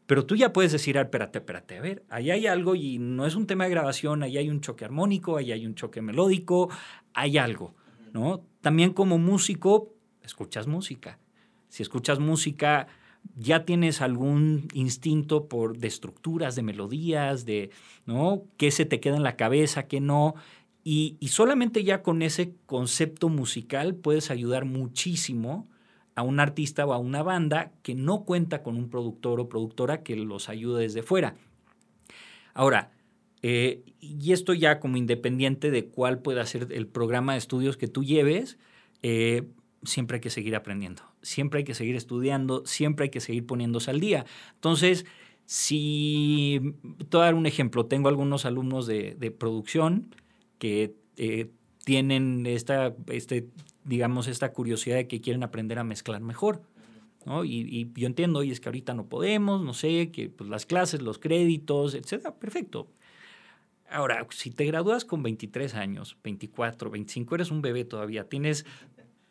Pero 0.09 0.25
tú 0.25 0.35
ya 0.35 0.51
puedes 0.51 0.71
decir, 0.71 0.97
ah, 0.97 1.01
espérate, 1.01 1.37
espérate, 1.37 1.77
a 1.77 1.81
ver, 1.81 2.03
ahí 2.09 2.31
hay 2.31 2.47
algo 2.47 2.73
y 2.73 2.97
no 2.97 3.27
es 3.27 3.35
un 3.35 3.45
tema 3.45 3.65
de 3.65 3.69
grabación, 3.69 4.23
ahí 4.23 4.39
hay 4.39 4.49
un 4.49 4.59
choque 4.59 4.83
armónico, 4.83 5.37
ahí 5.37 5.51
hay 5.51 5.67
un 5.67 5.75
choque 5.75 6.01
melódico, 6.01 6.67
hay 7.13 7.37
algo, 7.37 7.75
¿no? 8.11 8.43
También 8.61 8.91
como 8.91 9.19
músico, 9.19 9.93
escuchas 10.23 10.65
música. 10.65 11.19
Si 11.67 11.83
escuchas 11.83 12.17
música, 12.17 12.87
ya 13.35 13.65
tienes 13.65 14.01
algún 14.01 14.67
instinto 14.73 15.47
por 15.47 15.77
de 15.77 15.89
estructuras, 15.89 16.55
de 16.55 16.63
melodías, 16.63 17.45
de, 17.45 17.69
¿no? 18.07 18.45
¿Qué 18.57 18.71
se 18.71 18.85
te 18.85 18.99
queda 18.99 19.15
en 19.15 19.21
la 19.21 19.35
cabeza, 19.35 19.87
qué 19.87 20.01
no? 20.01 20.33
Y, 20.83 21.17
y 21.19 21.27
solamente 21.27 21.83
ya 21.83 22.01
con 22.01 22.23
ese 22.23 22.55
concepto 22.65 23.29
musical 23.29 23.93
puedes 23.93 24.31
ayudar 24.31 24.65
muchísimo 24.65 25.69
a 26.19 26.21
un 26.21 26.41
artista 26.41 26.85
o 26.85 26.91
a 26.91 26.97
una 26.97 27.23
banda 27.23 27.71
que 27.81 27.95
no 27.95 28.25
cuenta 28.25 28.61
con 28.61 28.75
un 28.75 28.89
productor 28.89 29.39
o 29.39 29.47
productora 29.47 30.03
que 30.03 30.17
los 30.17 30.49
ayude 30.49 30.81
desde 30.81 31.01
fuera. 31.01 31.35
Ahora, 32.53 32.91
eh, 33.41 33.83
y 34.01 34.33
esto 34.33 34.53
ya 34.53 34.81
como 34.81 34.97
independiente 34.97 35.71
de 35.71 35.85
cuál 35.85 36.19
pueda 36.19 36.45
ser 36.45 36.67
el 36.71 36.87
programa 36.87 37.33
de 37.33 37.37
estudios 37.37 37.77
que 37.77 37.87
tú 37.87 38.03
lleves, 38.03 38.57
eh, 39.01 39.47
siempre 39.83 40.15
hay 40.15 40.21
que 40.21 40.29
seguir 40.29 40.57
aprendiendo, 40.57 41.03
siempre 41.21 41.59
hay 41.59 41.63
que 41.63 41.73
seguir 41.73 41.95
estudiando, 41.95 42.65
siempre 42.65 43.05
hay 43.05 43.09
que 43.11 43.21
seguir 43.21 43.45
poniéndose 43.45 43.89
al 43.89 44.01
día. 44.01 44.25
Entonces, 44.55 45.05
si, 45.45 46.59
te 47.09 47.15
voy 47.15 47.21
a 47.21 47.25
dar 47.25 47.35
un 47.35 47.45
ejemplo, 47.45 47.85
tengo 47.85 48.09
algunos 48.09 48.45
alumnos 48.45 48.87
de, 48.87 49.33
producción 49.39 50.13
que 50.57 50.95
eh, 51.15 51.49
tienen 51.85 52.45
esta, 52.45 52.93
este 53.07 53.47
digamos, 53.83 54.27
esta 54.27 54.51
curiosidad 54.51 54.97
de 54.97 55.07
que 55.07 55.21
quieren 55.21 55.43
aprender 55.43 55.79
a 55.79 55.83
mezclar 55.83 56.21
mejor. 56.21 56.61
¿no? 57.25 57.43
Y, 57.43 57.91
yo 57.95 58.07
entiendo, 58.07 58.43
y 58.43 58.51
es 58.51 58.59
que 58.59 58.69
ahorita 58.69 58.93
no 58.93 59.07
podemos, 59.07 59.61
no 59.61 59.73
sé, 59.73 60.11
que 60.11 60.29
pues, 60.29 60.49
las 60.49 60.65
clases, 60.65 61.01
los 61.01 61.19
créditos, 61.19 61.93
etcétera, 61.93 62.35
perfecto. 62.35 62.87
Ahora, 63.89 64.25
si 64.29 64.51
te 64.51 64.65
gradúas 64.65 65.03
con 65.03 65.23
23 65.23 65.73
años, 65.75 66.17
24, 66.23 66.91
25, 66.91 67.35
eres 67.35 67.51
un 67.51 67.61
bebé 67.61 67.85
todavía, 67.85 68.29
tienes 68.29 68.65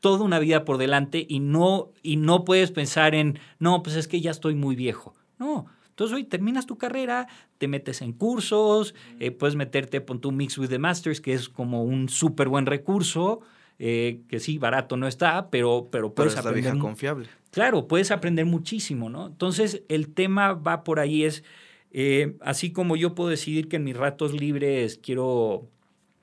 toda 0.00 0.24
una 0.24 0.38
vida 0.38 0.64
por 0.64 0.78
delante 0.78 1.24
y 1.28 1.40
no, 1.40 1.90
y 2.02 2.16
no 2.16 2.44
puedes 2.44 2.70
pensar 2.70 3.14
en, 3.14 3.38
no, 3.58 3.82
pues 3.82 3.96
es 3.96 4.08
que 4.08 4.20
ya 4.20 4.30
estoy 4.30 4.54
muy 4.54 4.76
viejo. 4.76 5.14
No, 5.38 5.66
entonces 5.98 6.14
hoy 6.14 6.24
terminas 6.24 6.66
tu 6.66 6.78
carrera, 6.78 7.26
te 7.58 7.66
metes 7.68 8.02
en 8.02 8.12
cursos, 8.12 8.94
eh, 9.18 9.30
puedes 9.30 9.56
meterte 9.56 10.04
con 10.04 10.20
tu 10.20 10.30
Mix 10.30 10.58
with 10.58 10.68
the 10.68 10.78
Masters, 10.78 11.20
que 11.20 11.32
es 11.32 11.48
como 11.48 11.82
un 11.82 12.08
súper 12.08 12.48
buen 12.48 12.66
recurso, 12.66 13.40
eh, 13.78 14.20
que 14.28 14.40
sí, 14.40 14.58
barato 14.58 14.96
no 14.96 15.06
está, 15.06 15.50
pero, 15.50 15.88
pero 15.90 16.14
puedes 16.14 16.34
pero 16.34 16.40
es 16.40 16.46
aprender. 16.46 16.74
La 16.74 16.80
confiable. 16.80 17.28
Claro, 17.50 17.86
puedes 17.88 18.10
aprender 18.10 18.44
muchísimo, 18.46 19.08
¿no? 19.08 19.26
Entonces, 19.28 19.82
el 19.88 20.12
tema 20.12 20.52
va 20.52 20.84
por 20.84 21.00
ahí, 21.00 21.24
es 21.24 21.44
Eh, 21.90 22.36
así 22.40 22.70
como 22.70 22.96
yo 22.96 23.14
puedo 23.14 23.30
decidir 23.30 23.68
que 23.68 23.76
en 23.76 23.84
mis 23.84 23.96
ratos 23.96 24.34
libres 24.34 24.98
quiero 25.02 25.68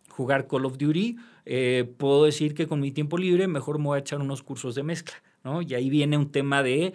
jugar 0.10 0.48
Call 0.48 0.66
of 0.66 0.78
Duty, 0.78 1.18
eh, 1.46 1.92
puedo 1.98 2.26
decir 2.26 2.54
que 2.54 2.68
con 2.68 2.80
mi 2.80 2.92
tiempo 2.92 3.18
libre 3.18 3.48
mejor 3.48 3.80
me 3.80 3.86
voy 3.86 3.98
a 3.98 4.02
echar 4.02 4.22
unos 4.22 4.44
cursos 4.44 4.76
de 4.76 4.84
mezcla, 4.84 5.16
¿no? 5.44 5.62
Y 5.62 5.74
ahí 5.74 5.90
viene 5.90 6.18
un 6.18 6.32
tema 6.32 6.62
de, 6.62 6.94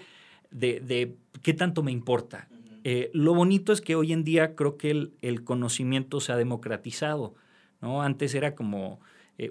de, 0.50 1.16
qué 1.42 1.52
tanto 1.52 1.82
me 1.82 1.90
importa. 1.90 2.48
Eh, 2.84 3.10
lo 3.12 3.34
bonito 3.34 3.72
es 3.72 3.80
que 3.80 3.96
hoy 3.96 4.12
en 4.12 4.22
día 4.24 4.54
creo 4.54 4.76
que 4.76 4.90
el, 4.90 5.12
el 5.20 5.42
conocimiento 5.42 6.20
se 6.20 6.32
ha 6.32 6.36
democratizado, 6.36 7.34
¿no? 7.82 8.02
Antes 8.02 8.34
era 8.34 8.54
como 8.54 9.00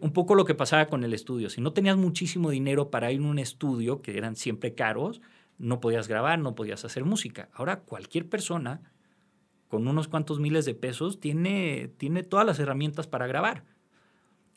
un 0.02 0.14
poco 0.14 0.36
lo 0.36 0.46
que 0.46 0.54
pasaba 0.54 0.88
con 0.88 1.04
el 1.04 1.14
estudio. 1.14 1.50
Si 1.50 1.62
no 1.62 1.74
tenías 1.74 1.98
muchísimo 1.98 2.52
dinero 2.52 2.92
para 2.92 3.12
ir 3.12 3.22
a 3.22 3.24
un 3.24 3.40
estudio, 3.40 4.02
que 4.02 4.18
eran 4.18 4.36
siempre 4.36 4.76
caros, 4.76 5.22
no 5.58 5.80
podías 5.80 6.08
grabar, 6.08 6.38
no 6.40 6.54
podías 6.54 6.86
hacer 6.86 7.06
música. 7.06 7.50
Ahora 7.54 7.82
cualquier 7.82 8.30
persona 8.30 8.82
con 9.70 9.88
unos 9.88 10.08
cuantos 10.08 10.40
miles 10.40 10.66
de 10.66 10.74
pesos, 10.74 11.20
tiene, 11.20 11.92
tiene 11.98 12.24
todas 12.24 12.46
las 12.46 12.60
herramientas 12.60 13.08
para 13.08 13.28
grabar. 13.28 13.64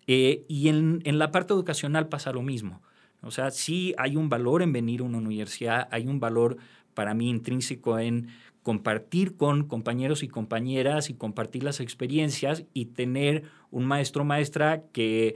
Eh, 0.07 0.45
y 0.49 0.69
en, 0.69 1.01
en, 1.05 1.19
la 1.19 1.31
parte 1.31 1.53
educacional 1.53 2.09
pasa 2.09 2.33
lo 2.33 2.43
mismo. 2.43 2.83
O 3.21 3.31
sea, 3.31 3.51
sí 3.51 3.95
hay 3.99 4.17
un 4.17 4.29
valor 4.29 4.63
en 4.63 4.73
venir 4.73 5.01
a 5.01 5.05
una 5.05 5.19
universidad, 5.19 5.87
hay 5.93 6.09
un 6.09 6.19
valor 6.19 6.57
para 6.95 7.15
mí 7.15 7.29
intrínseco 7.29 7.99
en 7.99 8.29
compartir 8.63 9.37
con 9.37 9.67
compañeros 9.67 10.23
y 10.23 10.29
compañeras 10.29 11.11
y 11.11 11.15
compartir 11.15 11.65
las 11.65 11.81
experiencias 11.81 12.65
y 12.73 12.87
tener 12.87 13.45
un 13.71 13.85
maestro 13.85 14.23
o 14.23 14.25
maestra 14.25 14.85
que 14.93 15.35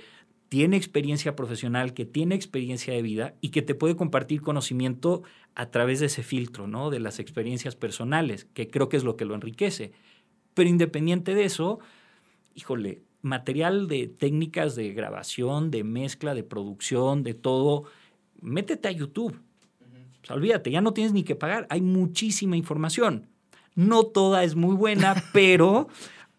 tiene 0.48 0.76
experiencia 0.76 1.34
profesional, 1.34 1.92
que 1.92 2.04
tiene 2.04 2.34
experiencia 2.34 2.94
de 2.94 3.02
vida 3.02 3.34
y 3.40 3.48
que 3.48 3.62
te 3.62 3.74
puede 3.74 3.96
compartir 3.96 4.42
conocimiento 4.42 5.22
a 5.56 5.70
través 5.70 6.00
de 6.00 6.06
ese 6.06 6.22
filtro, 6.22 6.68
¿no? 6.68 6.90
De 6.90 7.00
las 7.00 7.18
experiencias 7.18 7.74
personales, 7.74 8.46
que 8.54 8.68
creo 8.68 8.88
que 8.88 8.96
es 8.96 9.04
lo 9.04 9.16
que 9.16 9.24
lo 9.24 9.34
enriquece. 9.34 9.92
Pero 10.54 10.70
independiente 10.70 11.34
de 11.34 11.44
eso, 11.44 11.80
híjole, 12.54 13.02
material 13.22 13.88
de 13.88 14.06
técnicas 14.06 14.76
de 14.76 14.92
grabación, 14.92 15.70
de 15.70 15.82
mezcla, 15.82 16.34
de 16.34 16.44
producción, 16.44 17.24
de 17.24 17.34
todo, 17.34 17.84
métete 18.40 18.88
a 18.88 18.92
YouTube. 18.92 19.40
O 20.26 20.28
sea, 20.28 20.36
olvídate, 20.36 20.72
ya 20.72 20.80
no 20.80 20.92
tienes 20.92 21.12
ni 21.12 21.22
que 21.22 21.36
pagar, 21.36 21.68
hay 21.70 21.80
muchísima 21.80 22.56
información. 22.56 23.28
No 23.76 24.02
toda 24.02 24.42
es 24.42 24.56
muy 24.56 24.74
buena, 24.74 25.14
pero, 25.32 25.86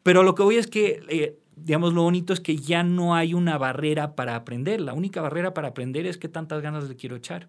pero 0.04 0.24
lo 0.24 0.36
que 0.36 0.44
voy 0.44 0.58
es 0.58 0.68
que 0.68 1.02
eh, 1.08 1.38
digamos, 1.56 1.94
lo 1.94 2.04
bonito 2.04 2.34
es 2.34 2.42
que 2.42 2.58
ya 2.58 2.84
no 2.84 3.16
hay 3.16 3.34
una 3.34 3.58
barrera 3.58 4.16
para 4.16 4.36
aprender. 4.36 4.82
La 4.82 4.94
única 4.94 5.22
barrera 5.22 5.54
para 5.54 5.70
aprender 5.70 6.06
es 6.06 6.18
qué 6.18 6.28
tantas 6.28 6.62
ganas 6.62 6.88
le 6.88 6.98
quiero 6.98 7.16
echar. 7.16 7.48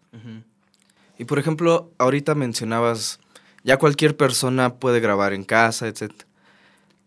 Y 1.19 1.25
por 1.25 1.41
ejemplo, 1.41 1.93
ahorita 1.99 2.35
mencionabas, 2.35 3.21
ya 3.65 3.77
cualquier 3.77 4.17
persona 4.17 4.77
puede 4.77 5.01
grabar 5.01 5.33
en 5.33 5.45
casa, 5.45 5.89
etc. 5.89 6.13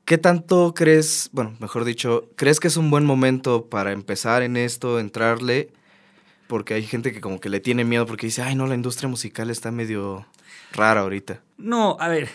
¿Qué 0.06 0.18
tanto 0.18 0.74
crees, 0.74 1.30
bueno, 1.32 1.56
mejor 1.60 1.86
dicho, 1.86 2.30
crees 2.36 2.60
que 2.60 2.68
es 2.68 2.78
un 2.78 2.92
buen 2.92 3.06
momento 3.06 3.66
para 3.70 3.94
empezar 3.94 4.44
en 4.44 4.58
esto, 4.58 5.00
entrarle? 5.00 5.72
Porque 6.52 6.74
hay 6.74 6.84
gente 6.84 7.14
que 7.14 7.22
como 7.22 7.40
que 7.40 7.48
le 7.48 7.62
tiene 7.62 7.86
miedo 7.86 8.06
porque 8.06 8.26
dice, 8.26 8.42
ay, 8.42 8.56
no, 8.56 8.68
la 8.68 8.76
industria 8.76 9.08
musical 9.08 9.50
está 9.50 9.72
medio 9.72 10.26
rara 10.74 11.00
ahorita. 11.00 11.42
No, 11.58 11.96
a 11.98 12.10
ver, 12.10 12.28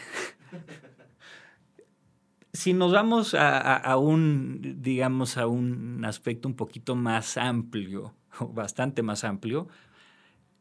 si 2.55 2.73
nos 2.73 2.93
vamos 2.93 3.35
a, 3.39 3.95
un, 3.99 4.79
digamos, 4.81 5.37
a 5.37 5.47
un 5.47 6.03
aspecto 6.07 6.49
un 6.49 6.55
poquito 6.55 6.97
más 6.97 7.37
amplio, 7.37 8.15
bastante 8.55 9.03
más 9.03 9.23
amplio, 9.23 9.69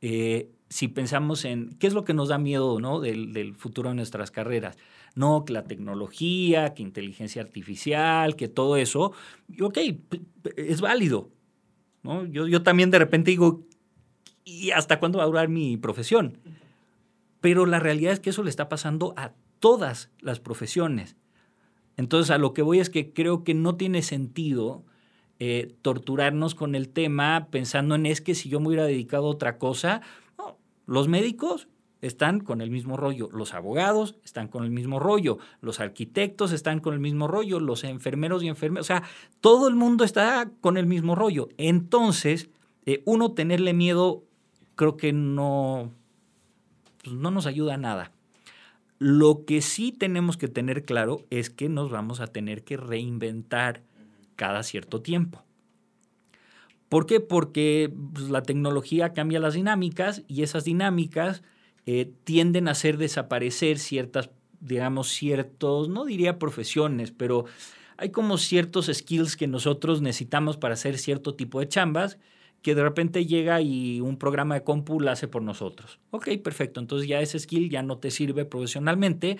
eh, 0.01 0.51
si 0.67 0.89
pensamos 0.89 1.45
en 1.45 1.77
qué 1.79 1.87
es 1.87 1.93
lo 1.93 2.03
que 2.03 2.13
nos 2.13 2.27
da 2.27 2.37
miedo 2.37 2.81
¿no? 2.81 2.99
del, 2.99 3.55
futuro 3.55 3.87
de 3.87 3.95
nuestras 3.95 4.31
carreras. 4.31 4.77
No, 5.15 5.45
que 5.45 5.53
la 5.53 5.63
tecnología, 5.63 6.73
que 6.73 6.83
inteligencia 6.83 7.41
artificial, 7.41 8.35
que 8.35 8.49
todo 8.49 8.75
eso, 8.75 9.13
ok, 9.61 9.77
es 10.57 10.81
válido. 10.81 11.29
Yo, 12.31 12.47
yo 12.47 12.63
también 12.63 12.91
de 12.91 12.99
repente 12.99 13.31
digo, 13.31 13.63
¿y 14.43 14.71
hasta 14.71 14.99
cuándo 14.99 15.17
va 15.17 15.23
a 15.23 15.27
durar 15.27 15.49
mi 15.49 15.77
profesión? 15.77 16.37
Pero 17.41 17.65
la 17.65 17.79
realidad 17.79 18.13
es 18.13 18.19
que 18.19 18.29
eso 18.29 18.43
le 18.43 18.49
está 18.49 18.69
pasando 18.69 19.13
a 19.17 19.33
todas 19.59 20.11
las 20.19 20.39
profesiones. 20.39 21.15
Entonces, 21.97 22.31
a 22.31 22.37
lo 22.37 22.53
que 22.53 22.61
voy 22.61 22.79
es 22.79 22.89
que 22.89 23.13
creo 23.13 23.43
que 23.43 23.53
no 23.53 23.75
tiene 23.75 24.01
sentido 24.01 24.83
eh, 25.39 25.75
torturarnos 25.81 26.55
con 26.55 26.75
el 26.75 26.89
tema 26.89 27.47
pensando 27.51 27.95
en 27.95 28.05
es 28.05 28.21
que 28.21 28.35
si 28.35 28.49
yo 28.49 28.59
me 28.59 28.67
hubiera 28.67 28.85
dedicado 28.85 29.27
a 29.27 29.31
otra 29.31 29.57
cosa, 29.57 30.01
los 30.85 31.07
médicos 31.07 31.67
están 32.01 32.39
con 32.39 32.61
el 32.61 32.69
mismo 32.69 32.97
rollo, 32.97 33.29
los 33.31 33.53
abogados 33.53 34.15
están 34.23 34.47
con 34.47 34.63
el 34.63 34.71
mismo 34.71 34.99
rollo, 34.99 35.37
los 35.61 35.79
arquitectos 35.79 36.51
están 36.51 36.79
con 36.79 36.93
el 36.93 36.99
mismo 36.99 37.27
rollo, 37.27 37.59
los 37.59 37.83
enfermeros 37.83 38.43
y 38.43 38.47
enfermeras, 38.47 38.85
o 38.85 38.87
sea, 38.87 39.03
todo 39.41 39.67
el 39.67 39.75
mundo 39.75 40.03
está 40.03 40.49
con 40.61 40.77
el 40.77 40.85
mismo 40.85 41.15
rollo. 41.15 41.49
Entonces, 41.57 42.49
eh, 42.85 43.01
uno 43.05 43.31
tenerle 43.33 43.73
miedo 43.73 44.23
creo 44.75 44.97
que 44.97 45.13
no, 45.13 45.91
pues 47.03 47.15
no 47.15 47.31
nos 47.31 47.45
ayuda 47.45 47.75
a 47.75 47.77
nada. 47.77 48.11
Lo 48.99 49.45
que 49.45 49.61
sí 49.61 49.91
tenemos 49.91 50.37
que 50.37 50.47
tener 50.47 50.83
claro 50.85 51.25
es 51.29 51.49
que 51.49 51.69
nos 51.69 51.91
vamos 51.91 52.19
a 52.21 52.27
tener 52.27 52.63
que 52.63 52.77
reinventar 52.77 53.81
cada 54.35 54.63
cierto 54.63 55.01
tiempo. 55.01 55.43
¿Por 56.89 57.05
qué? 57.05 57.19
Porque 57.19 57.91
pues, 58.13 58.29
la 58.29 58.43
tecnología 58.43 59.13
cambia 59.13 59.39
las 59.39 59.55
dinámicas 59.55 60.23
y 60.27 60.43
esas 60.43 60.63
dinámicas 60.63 61.43
eh, 61.85 62.11
tienden 62.23 62.67
a 62.67 62.71
hacer 62.71 62.97
desaparecer 62.97 63.79
ciertas, 63.79 64.29
digamos, 64.59 65.09
ciertos, 65.09 65.89
no 65.89 66.05
diría 66.05 66.39
profesiones, 66.39 67.11
pero 67.11 67.45
hay 67.97 68.09
como 68.09 68.37
ciertos 68.37 68.89
skills 68.93 69.37
que 69.37 69.47
nosotros 69.47 70.01
necesitamos 70.01 70.57
para 70.57 70.73
hacer 70.73 70.97
cierto 70.97 71.35
tipo 71.35 71.59
de 71.59 71.67
chambas 71.67 72.17
que 72.61 72.73
de 72.73 72.81
repente 72.81 73.27
llega 73.27 73.61
y 73.61 74.01
un 74.01 74.17
programa 74.17 74.55
de 74.55 74.63
compu 74.63 74.99
lo 74.99 75.11
hace 75.11 75.27
por 75.27 75.43
nosotros. 75.43 75.99
Ok, 76.09 76.29
perfecto. 76.43 76.79
Entonces 76.79 77.07
ya 77.07 77.19
ese 77.19 77.37
skill 77.37 77.69
ya 77.69 77.83
no 77.83 77.99
te 77.99 78.09
sirve 78.09 78.43
profesionalmente, 78.43 79.37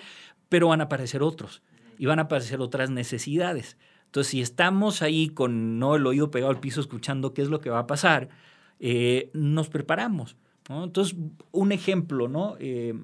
pero 0.48 0.68
van 0.68 0.80
a 0.80 0.84
aparecer 0.84 1.24
otros 1.24 1.60
y 1.98 2.06
van 2.06 2.20
a 2.20 2.22
aparecer 2.22 2.60
otras 2.60 2.88
necesidades. 2.88 3.76
Entonces, 4.04 4.30
si 4.30 4.40
estamos 4.40 5.02
ahí 5.02 5.28
con 5.28 5.78
no 5.80 5.96
el 5.96 6.06
oído 6.06 6.30
pegado 6.30 6.50
al 6.50 6.60
piso 6.60 6.80
escuchando 6.80 7.34
qué 7.34 7.42
es 7.42 7.48
lo 7.48 7.60
que 7.60 7.68
va 7.68 7.80
a 7.80 7.86
pasar, 7.88 8.28
eh, 8.78 9.30
nos 9.32 9.68
preparamos. 9.68 10.36
Entonces, 10.68 11.16
un 11.52 11.72
ejemplo, 11.72 12.28
¿no? 12.28 12.56
Eh, 12.58 12.94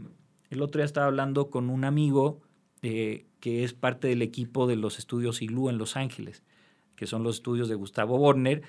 el 0.50 0.62
otro 0.62 0.80
día 0.80 0.84
estaba 0.84 1.06
hablando 1.06 1.50
con 1.50 1.70
un 1.70 1.84
amigo 1.84 2.40
eh, 2.82 3.26
que 3.40 3.64
es 3.64 3.72
parte 3.72 4.08
del 4.08 4.22
equipo 4.22 4.66
de 4.66 4.76
los 4.76 4.98
estudios 4.98 5.42
ILU 5.42 5.68
en 5.68 5.78
Los 5.78 5.96
Ángeles, 5.96 6.42
que 6.96 7.06
son 7.06 7.22
los 7.22 7.36
estudios 7.36 7.68
de 7.68 7.74
Gustavo 7.74 8.18
Borner 8.18 8.62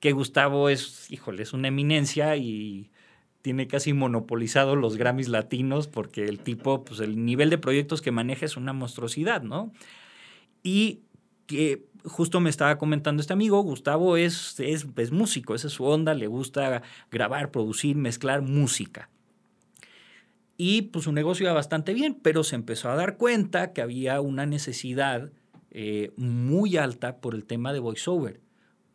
que 0.00 0.12
Gustavo 0.12 0.68
es, 0.68 1.10
híjole, 1.10 1.42
es 1.42 1.52
una 1.52 1.68
eminencia 1.68 2.36
y 2.36 2.90
tiene 3.42 3.68
casi 3.68 3.92
monopolizado 3.92 4.76
los 4.76 4.96
Grammys 4.96 5.28
latinos 5.28 5.86
porque 5.88 6.24
el 6.24 6.40
tipo, 6.40 6.84
pues 6.84 7.00
el 7.00 7.24
nivel 7.24 7.50
de 7.50 7.58
proyectos 7.58 8.02
que 8.02 8.10
maneja 8.10 8.44
es 8.44 8.56
una 8.56 8.72
monstruosidad, 8.72 9.42
¿no? 9.42 9.72
Y 10.62 11.02
que 11.46 11.86
justo 12.04 12.40
me 12.40 12.50
estaba 12.50 12.78
comentando 12.78 13.20
este 13.20 13.32
amigo, 13.32 13.60
Gustavo 13.62 14.16
es, 14.16 14.58
es, 14.60 14.86
es 14.96 15.10
músico, 15.10 15.54
esa 15.54 15.66
es 15.66 15.72
su 15.72 15.84
onda, 15.84 16.14
le 16.14 16.26
gusta 16.26 16.82
grabar, 17.10 17.50
producir, 17.50 17.96
mezclar 17.96 18.42
música. 18.42 19.10
Y 20.56 20.82
pues 20.82 21.04
su 21.04 21.12
negocio 21.12 21.44
iba 21.44 21.52
bastante 21.52 21.92
bien, 21.92 22.14
pero 22.14 22.42
se 22.42 22.54
empezó 22.54 22.90
a 22.90 22.96
dar 22.96 23.16
cuenta 23.16 23.72
que 23.72 23.82
había 23.82 24.20
una 24.20 24.46
necesidad 24.46 25.30
eh, 25.70 26.12
muy 26.16 26.76
alta 26.76 27.18
por 27.18 27.34
el 27.34 27.44
tema 27.44 27.72
de 27.72 27.80
voiceover. 27.80 28.40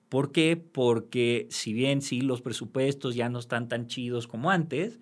¿Por 0.10 0.32
qué? 0.32 0.58
Porque 0.58 1.48
si 1.52 1.74
bien 1.74 2.02
sí 2.02 2.22
los 2.22 2.42
presupuestos 2.42 3.16
ya 3.16 3.30
no 3.30 3.40
están 3.40 3.70
tan 3.70 3.88
chidos 3.88 4.28
como 4.28 4.50
antes, 4.50 5.00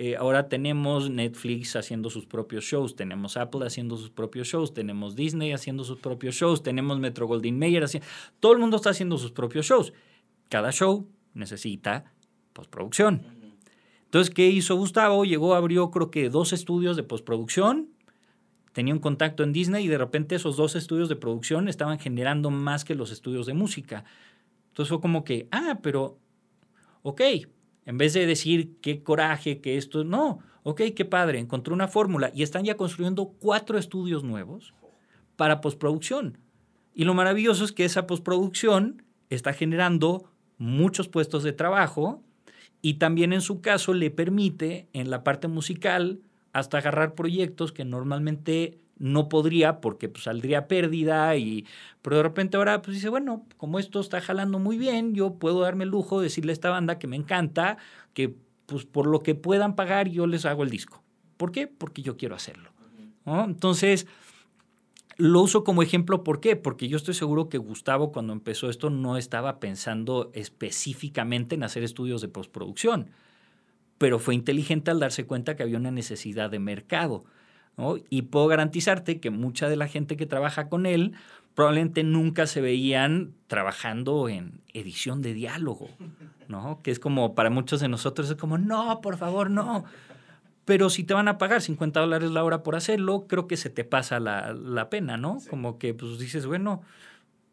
eh, 0.00 0.14
ahora 0.14 0.48
tenemos 0.48 1.10
Netflix 1.10 1.74
haciendo 1.74 2.08
sus 2.08 2.24
propios 2.24 2.62
shows, 2.62 2.94
tenemos 2.94 3.36
Apple 3.36 3.66
haciendo 3.66 3.96
sus 3.96 4.10
propios 4.10 4.46
shows, 4.46 4.72
tenemos 4.72 5.16
Disney 5.16 5.50
haciendo 5.50 5.82
sus 5.82 5.98
propios 5.98 6.36
shows, 6.36 6.62
tenemos 6.62 7.00
Metro 7.00 7.26
Goldwyn 7.26 7.58
Mayer 7.58 7.82
haciendo... 7.82 8.06
Todo 8.38 8.52
el 8.52 8.60
mundo 8.60 8.76
está 8.76 8.90
haciendo 8.90 9.18
sus 9.18 9.32
propios 9.32 9.66
shows. 9.66 9.92
Cada 10.48 10.70
show 10.70 11.08
necesita 11.34 12.12
postproducción. 12.52 13.26
Entonces, 14.04 14.32
¿qué 14.32 14.46
hizo 14.46 14.76
Gustavo? 14.76 15.24
Llegó, 15.24 15.56
abrió 15.56 15.90
creo 15.90 16.12
que 16.12 16.30
dos 16.30 16.52
estudios 16.52 16.96
de 16.96 17.02
postproducción, 17.02 17.88
tenía 18.72 18.94
un 18.94 19.00
contacto 19.00 19.42
en 19.42 19.52
Disney 19.52 19.86
y 19.86 19.88
de 19.88 19.98
repente 19.98 20.36
esos 20.36 20.56
dos 20.56 20.76
estudios 20.76 21.08
de 21.08 21.16
producción 21.16 21.66
estaban 21.66 21.98
generando 21.98 22.50
más 22.50 22.84
que 22.84 22.94
los 22.94 23.10
estudios 23.10 23.46
de 23.46 23.54
música. 23.54 24.04
Entonces 24.68 24.90
fue 24.90 25.00
como 25.00 25.24
que, 25.24 25.48
ah, 25.50 25.80
pero, 25.82 26.20
ok, 27.02 27.20
en 27.88 27.96
vez 27.96 28.12
de 28.12 28.26
decir 28.26 28.76
qué 28.82 29.02
coraje, 29.02 29.62
que 29.62 29.78
esto, 29.78 30.04
no, 30.04 30.40
ok, 30.62 30.82
qué 30.94 31.06
padre, 31.06 31.38
encontró 31.38 31.72
una 31.72 31.88
fórmula 31.88 32.30
y 32.34 32.42
están 32.42 32.66
ya 32.66 32.76
construyendo 32.76 33.32
cuatro 33.40 33.78
estudios 33.78 34.24
nuevos 34.24 34.74
para 35.36 35.62
postproducción. 35.62 36.36
Y 36.94 37.04
lo 37.04 37.14
maravilloso 37.14 37.64
es 37.64 37.72
que 37.72 37.86
esa 37.86 38.06
postproducción 38.06 39.04
está 39.30 39.54
generando 39.54 40.30
muchos 40.58 41.08
puestos 41.08 41.44
de 41.44 41.54
trabajo 41.54 42.22
y 42.82 42.94
también 42.94 43.32
en 43.32 43.40
su 43.40 43.62
caso 43.62 43.94
le 43.94 44.10
permite 44.10 44.86
en 44.92 45.08
la 45.08 45.24
parte 45.24 45.48
musical 45.48 46.20
hasta 46.52 46.76
agarrar 46.76 47.14
proyectos 47.14 47.72
que 47.72 47.86
normalmente 47.86 48.80
no 48.98 49.28
podría 49.28 49.80
porque 49.80 50.08
pues, 50.08 50.24
saldría 50.24 50.68
pérdida 50.68 51.36
y 51.36 51.66
pero 52.02 52.16
de 52.16 52.22
repente 52.22 52.56
ahora 52.56 52.82
pues 52.82 52.96
dice, 52.96 53.08
bueno, 53.08 53.44
como 53.56 53.78
esto 53.78 54.00
está 54.00 54.20
jalando 54.20 54.58
muy 54.58 54.78
bien, 54.78 55.14
yo 55.14 55.34
puedo 55.34 55.60
darme 55.60 55.84
el 55.84 55.90
lujo 55.90 56.18
de 56.18 56.24
decirle 56.24 56.52
a 56.52 56.54
esta 56.54 56.70
banda 56.70 56.98
que 56.98 57.06
me 57.06 57.16
encanta, 57.16 57.78
que 58.14 58.34
pues 58.66 58.84
por 58.84 59.06
lo 59.06 59.22
que 59.22 59.34
puedan 59.34 59.76
pagar 59.76 60.08
yo 60.08 60.26
les 60.26 60.44
hago 60.44 60.62
el 60.62 60.70
disco. 60.70 61.02
¿Por 61.36 61.52
qué? 61.52 61.66
Porque 61.66 62.02
yo 62.02 62.16
quiero 62.16 62.34
hacerlo. 62.34 62.70
Entonces, 63.24 64.06
lo 65.18 65.42
uso 65.42 65.64
como 65.64 65.82
ejemplo, 65.82 66.24
¿por 66.24 66.40
qué? 66.40 66.56
Porque 66.56 66.88
yo 66.88 66.96
estoy 66.96 67.14
seguro 67.14 67.48
que 67.48 67.58
Gustavo 67.58 68.12
cuando 68.12 68.32
empezó 68.32 68.70
esto 68.70 68.88
no 68.88 69.16
estaba 69.16 69.60
pensando 69.60 70.30
específicamente 70.32 71.54
en 71.54 71.64
hacer 71.64 71.82
estudios 71.82 72.20
de 72.20 72.28
postproducción, 72.28 73.10
pero 73.98 74.18
fue 74.18 74.34
inteligente 74.34 74.90
al 74.90 75.00
darse 75.00 75.26
cuenta 75.26 75.56
que 75.56 75.64
había 75.64 75.76
una 75.76 75.90
necesidad 75.90 76.50
de 76.50 76.60
mercado. 76.60 77.24
Y 78.10 78.22
puedo 78.22 78.48
garantizarte 78.48 79.20
que 79.20 79.30
mucha 79.30 79.68
de 79.68 79.76
la 79.76 79.86
gente 79.86 80.16
que 80.16 80.26
trabaja 80.26 80.68
con 80.68 80.84
él 80.84 81.14
probablemente 81.54 82.04
nunca 82.04 82.46
se 82.46 82.60
veían 82.60 83.34
trabajando 83.48 84.28
en 84.28 84.60
edición 84.72 85.22
de 85.22 85.34
diálogo, 85.34 85.88
¿no? 86.46 86.80
Que 86.82 86.92
es 86.92 87.00
como 87.00 87.34
para 87.34 87.50
muchos 87.50 87.80
de 87.80 87.88
nosotros 87.88 88.30
es 88.30 88.36
como, 88.36 88.58
no, 88.58 89.00
por 89.00 89.16
favor, 89.16 89.50
no. 89.50 89.84
Pero 90.64 90.88
si 90.88 91.02
te 91.02 91.14
van 91.14 91.28
a 91.28 91.38
pagar 91.38 91.60
50 91.60 91.98
dólares 91.98 92.30
la 92.30 92.44
hora 92.44 92.62
por 92.62 92.76
hacerlo, 92.76 93.26
creo 93.26 93.48
que 93.48 93.56
se 93.56 93.70
te 93.70 93.82
pasa 93.82 94.20
la, 94.20 94.88
pena, 94.88 95.16
¿no? 95.16 95.38
Como 95.50 95.78
que 95.78 95.94
pues 95.94 96.18
dices, 96.18 96.46
bueno, 96.46 96.82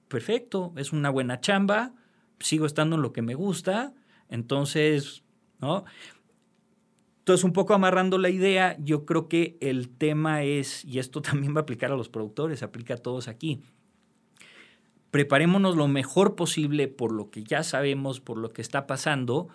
perfecto, 0.08 0.74
es 0.76 0.94
una 0.94 1.10
buena 1.10 1.40
chamba, 1.40 1.94
sigo 2.40 2.66
estando 2.66 2.98
en 2.98 3.02
lo 3.02 3.12
que 3.12 3.22
me 3.24 3.34
gusta, 3.34 3.94
entonces, 4.30 5.24
¿no? 5.60 5.86
Entonces, 7.26 7.44
un 7.44 7.54
poco 7.54 7.74
amarrando 7.74 8.20
la 8.20 8.30
idea, 8.30 8.78
yo 8.78 9.04
creo 9.04 9.28
que 9.28 9.58
el 9.60 9.90
tema 9.90 10.44
es, 10.44 10.86
y 10.86 11.00
esto 11.00 11.22
también 11.24 11.56
va 11.56 11.62
a 11.62 11.64
aplicar 11.64 11.92
a 11.92 11.96
los 11.96 12.08
productores, 12.08 12.62
aplica 12.62 12.94
a 12.94 12.98
todos 12.98 13.28
aquí, 13.28 13.64
preparémonos 15.10 15.76
lo 15.76 15.88
mejor 15.88 16.36
posible 16.36 16.88
por 16.88 17.12
lo 17.12 17.32
que 17.32 17.44
ya 17.44 17.64
sabemos, 17.64 18.20
por 18.20 18.38
lo 18.38 18.50
que 18.50 18.62
está 18.62 18.86
pasando, 18.86 19.48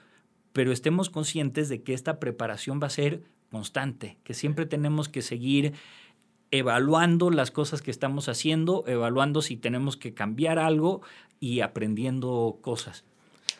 pero 0.53 0.73
estemos 0.73 1.11
conscientes 1.11 1.69
de 1.69 1.85
que 1.85 1.95
esta 1.95 2.19
preparación 2.19 2.81
va 2.83 2.89
a 2.89 2.91
ser 2.91 3.23
constante, 3.53 4.19
que 4.25 4.35
siempre 4.35 4.67
tenemos 4.67 5.09
que 5.09 5.23
seguir 5.23 5.75
evaluando 6.51 7.31
las 7.31 7.53
cosas 7.53 7.83
que 7.83 7.93
estamos 7.93 8.29
haciendo, 8.29 8.83
evaluando 8.89 9.43
si 9.43 9.57
tenemos 9.57 9.97
que 9.97 10.13
cambiar 10.13 10.59
algo 10.59 11.03
y 11.39 11.61
aprendiendo 11.61 12.59
cosas. 12.63 13.05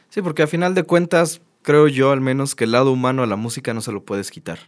Sí, 0.09 0.21
porque 0.21 0.43
a 0.43 0.49
final 0.49 0.75
de 0.75 0.83
cuentas 0.83 1.43
creo 1.63 1.89
yo 1.89 2.13
al 2.13 2.21
menos 2.21 2.55
que 2.55 2.65
el 2.65 2.73
lado 2.73 2.93
humano 2.93 3.23
a 3.23 3.27
la 3.27 3.37
música 3.37 3.75
no 3.75 3.81
se 3.81 3.93
lo 3.93 4.05
puedes 4.05 4.31
quitar. 4.31 4.59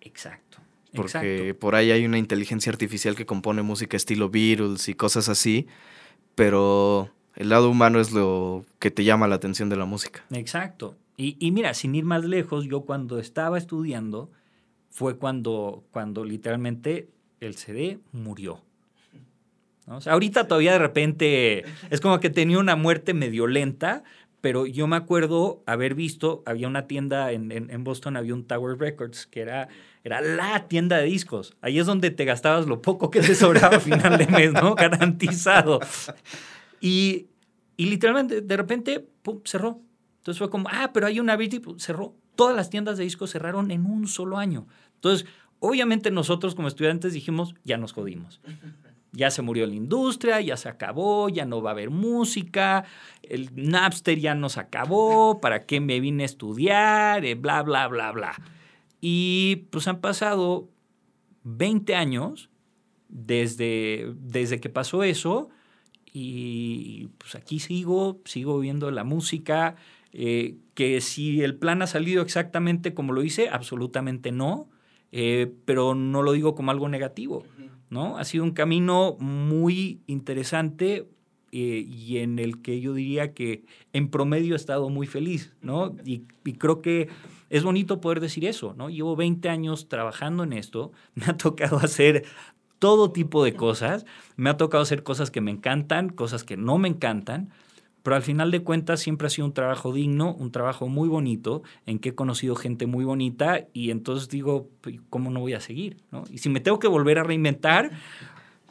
Exacto. 0.00 0.58
Porque 0.94 1.54
por 1.58 1.74
ahí 1.74 1.90
hay 1.90 2.04
una 2.04 2.18
inteligencia 2.18 2.70
artificial 2.70 3.16
que 3.16 3.24
compone 3.24 3.62
música 3.62 3.96
estilo 3.96 4.28
Beatles 4.28 4.88
y 4.88 4.94
cosas 4.94 5.28
así, 5.30 5.66
pero 6.34 7.10
el 7.34 7.48
lado 7.48 7.70
humano 7.70 7.98
es 7.98 8.12
lo 8.12 8.66
que 8.78 8.90
te 8.90 9.04
llama 9.04 9.26
la 9.26 9.36
atención 9.36 9.70
de 9.70 9.76
la 9.76 9.86
música. 9.86 10.24
Exacto. 10.30 10.96
Y, 11.16 11.36
y 11.38 11.50
mira, 11.50 11.72
sin 11.72 11.94
ir 11.94 12.04
más 12.04 12.24
lejos, 12.24 12.66
yo 12.66 12.82
cuando 12.82 13.18
estaba 13.18 13.56
estudiando 13.56 14.30
fue 14.92 15.16
cuando, 15.16 15.84
cuando 15.90 16.24
literalmente 16.24 17.08
el 17.40 17.56
CD 17.56 17.98
murió. 18.12 18.60
ahorita 20.06 20.46
todavía 20.46 20.72
de 20.72 20.78
repente 20.78 21.64
es 21.90 22.00
como 22.00 22.20
que 22.20 22.30
tenía 22.30 22.58
una 22.58 22.76
muerte 22.76 23.14
medio 23.14 23.46
lenta, 23.46 24.04
pero 24.42 24.66
yo 24.66 24.88
me 24.88 24.96
acuerdo 24.96 25.62
haber 25.66 25.94
visto, 25.94 26.42
había 26.46 26.66
una 26.66 26.88
tienda 26.88 27.30
en, 27.30 27.84
Boston, 27.84 28.16
había 28.16 28.34
un 28.34 28.44
Tower 28.44 28.76
Records, 28.76 29.26
que 29.26 29.40
era, 29.40 29.68
era 30.02 30.20
la 30.20 30.66
tienda 30.66 30.98
de 30.98 31.04
discos. 31.04 31.56
Ahí 31.60 31.78
es 31.78 31.86
donde 31.86 32.10
te 32.10 32.24
gastabas 32.24 32.66
lo 32.66 32.82
poco 32.82 33.08
que 33.08 33.20
te 33.20 33.36
sobraba 33.36 33.76
a 33.76 33.80
final 33.80 34.18
de 34.18 34.26
mes, 34.26 34.52
¿no? 34.52 34.74
Garantizado. 34.74 35.78
Y, 36.80 37.28
y 37.76 37.86
literalmente, 37.86 38.40
de 38.40 38.56
repente, 38.56 39.08
pum, 39.22 39.40
cerró. 39.44 39.80
Entonces 40.18 40.38
fue 40.40 40.50
como, 40.50 40.68
ah, 40.72 40.90
pero 40.92 41.06
hay 41.06 41.20
una 41.20 41.36
Virti, 41.36 41.62
cerró. 41.78 42.16
Todas 42.34 42.56
las 42.56 42.68
tiendas 42.68 42.98
de 42.98 43.04
discos 43.04 43.30
cerraron 43.30 43.70
en 43.70 43.86
un 43.86 44.08
solo 44.08 44.38
año. 44.38 44.66
Entonces, 44.96 45.24
obviamente 45.60 46.10
nosotros 46.10 46.56
como 46.56 46.66
estudiantes 46.66 47.12
dijimos, 47.12 47.54
ya 47.62 47.78
nos 47.78 47.92
jodimos 47.92 48.40
ya 49.12 49.30
se 49.30 49.42
murió 49.42 49.66
la 49.66 49.74
industria, 49.74 50.40
ya 50.40 50.56
se 50.56 50.68
acabó, 50.68 51.28
ya 51.28 51.44
no 51.44 51.62
va 51.62 51.70
a 51.70 51.72
haber 51.72 51.90
música, 51.90 52.84
el 53.22 53.50
Napster 53.54 54.18
ya 54.18 54.34
nos 54.34 54.58
acabó, 54.58 55.40
¿para 55.40 55.66
qué 55.66 55.80
me 55.80 56.00
vine 56.00 56.24
a 56.24 56.26
estudiar? 56.26 57.24
Eh, 57.24 57.34
bla, 57.34 57.62
bla, 57.62 57.88
bla, 57.88 58.10
bla. 58.12 58.34
Y 59.00 59.66
pues 59.70 59.86
han 59.88 60.00
pasado 60.00 60.68
20 61.44 61.94
años 61.94 62.48
desde, 63.08 64.14
desde 64.16 64.60
que 64.60 64.70
pasó 64.70 65.02
eso 65.02 65.50
y 66.12 67.08
pues 67.18 67.34
aquí 67.34 67.58
sigo, 67.58 68.20
sigo 68.24 68.58
viendo 68.60 68.90
la 68.90 69.04
música, 69.04 69.76
eh, 70.12 70.56
que 70.74 71.00
si 71.00 71.42
el 71.42 71.56
plan 71.56 71.82
ha 71.82 71.86
salido 71.86 72.22
exactamente 72.22 72.92
como 72.94 73.12
lo 73.12 73.22
hice, 73.22 73.48
absolutamente 73.48 74.30
no, 74.30 74.68
eh, 75.10 75.52
pero 75.64 75.94
no 75.94 76.22
lo 76.22 76.32
digo 76.32 76.54
como 76.54 76.70
algo 76.70 76.88
negativo. 76.88 77.44
¿No? 77.92 78.16
Ha 78.16 78.24
sido 78.24 78.42
un 78.42 78.52
camino 78.52 79.18
muy 79.20 80.00
interesante 80.06 81.10
eh, 81.52 81.86
y 81.86 82.16
en 82.16 82.38
el 82.38 82.62
que 82.62 82.80
yo 82.80 82.94
diría 82.94 83.34
que 83.34 83.66
en 83.92 84.08
promedio 84.08 84.54
he 84.54 84.56
estado 84.56 84.88
muy 84.88 85.06
feliz, 85.06 85.52
¿no? 85.60 85.94
Y, 86.02 86.20
creo 86.58 86.80
que 86.80 87.10
es 87.50 87.62
bonito 87.62 88.00
poder 88.00 88.20
decir 88.20 88.46
eso, 88.46 88.72
¿no? 88.78 88.88
Llevo 88.88 89.14
20 89.14 89.46
años 89.50 89.88
trabajando 89.88 90.42
en 90.42 90.54
esto, 90.54 90.92
me 91.14 91.26
ha 91.26 91.36
tocado 91.36 91.76
hacer 91.76 92.24
todo 92.78 93.12
tipo 93.12 93.44
de 93.44 93.52
cosas, 93.52 94.06
me 94.36 94.48
ha 94.48 94.56
tocado 94.56 94.82
hacer 94.82 95.02
cosas 95.02 95.30
que 95.30 95.42
me 95.42 95.50
encantan, 95.50 96.08
cosas 96.08 96.44
que 96.44 96.56
no 96.56 96.78
me 96.78 96.88
encantan, 96.88 97.50
pero 98.02 98.16
al 98.16 98.22
final 98.22 98.50
de 98.50 98.62
cuentas 98.62 99.00
siempre 99.00 99.26
ha 99.26 99.30
sido 99.30 99.46
un 99.46 99.52
trabajo 99.52 99.92
digno, 99.92 100.34
un 100.34 100.50
trabajo 100.50 100.88
muy 100.88 101.08
bonito, 101.08 101.62
en 101.86 101.98
que 101.98 102.10
he 102.10 102.14
conocido 102.14 102.56
gente 102.56 102.86
muy 102.86 103.04
bonita 103.04 103.66
y 103.72 103.90
entonces 103.90 104.28
digo, 104.28 104.68
pues, 104.80 104.96
¿cómo 105.08 105.30
no 105.30 105.40
voy 105.40 105.54
a 105.54 105.60
seguir? 105.60 105.98
¿no? 106.10 106.24
Y 106.30 106.38
si 106.38 106.48
me 106.48 106.60
tengo 106.60 106.78
que 106.78 106.88
volver 106.88 107.18
a 107.18 107.22
reinventar, 107.22 107.90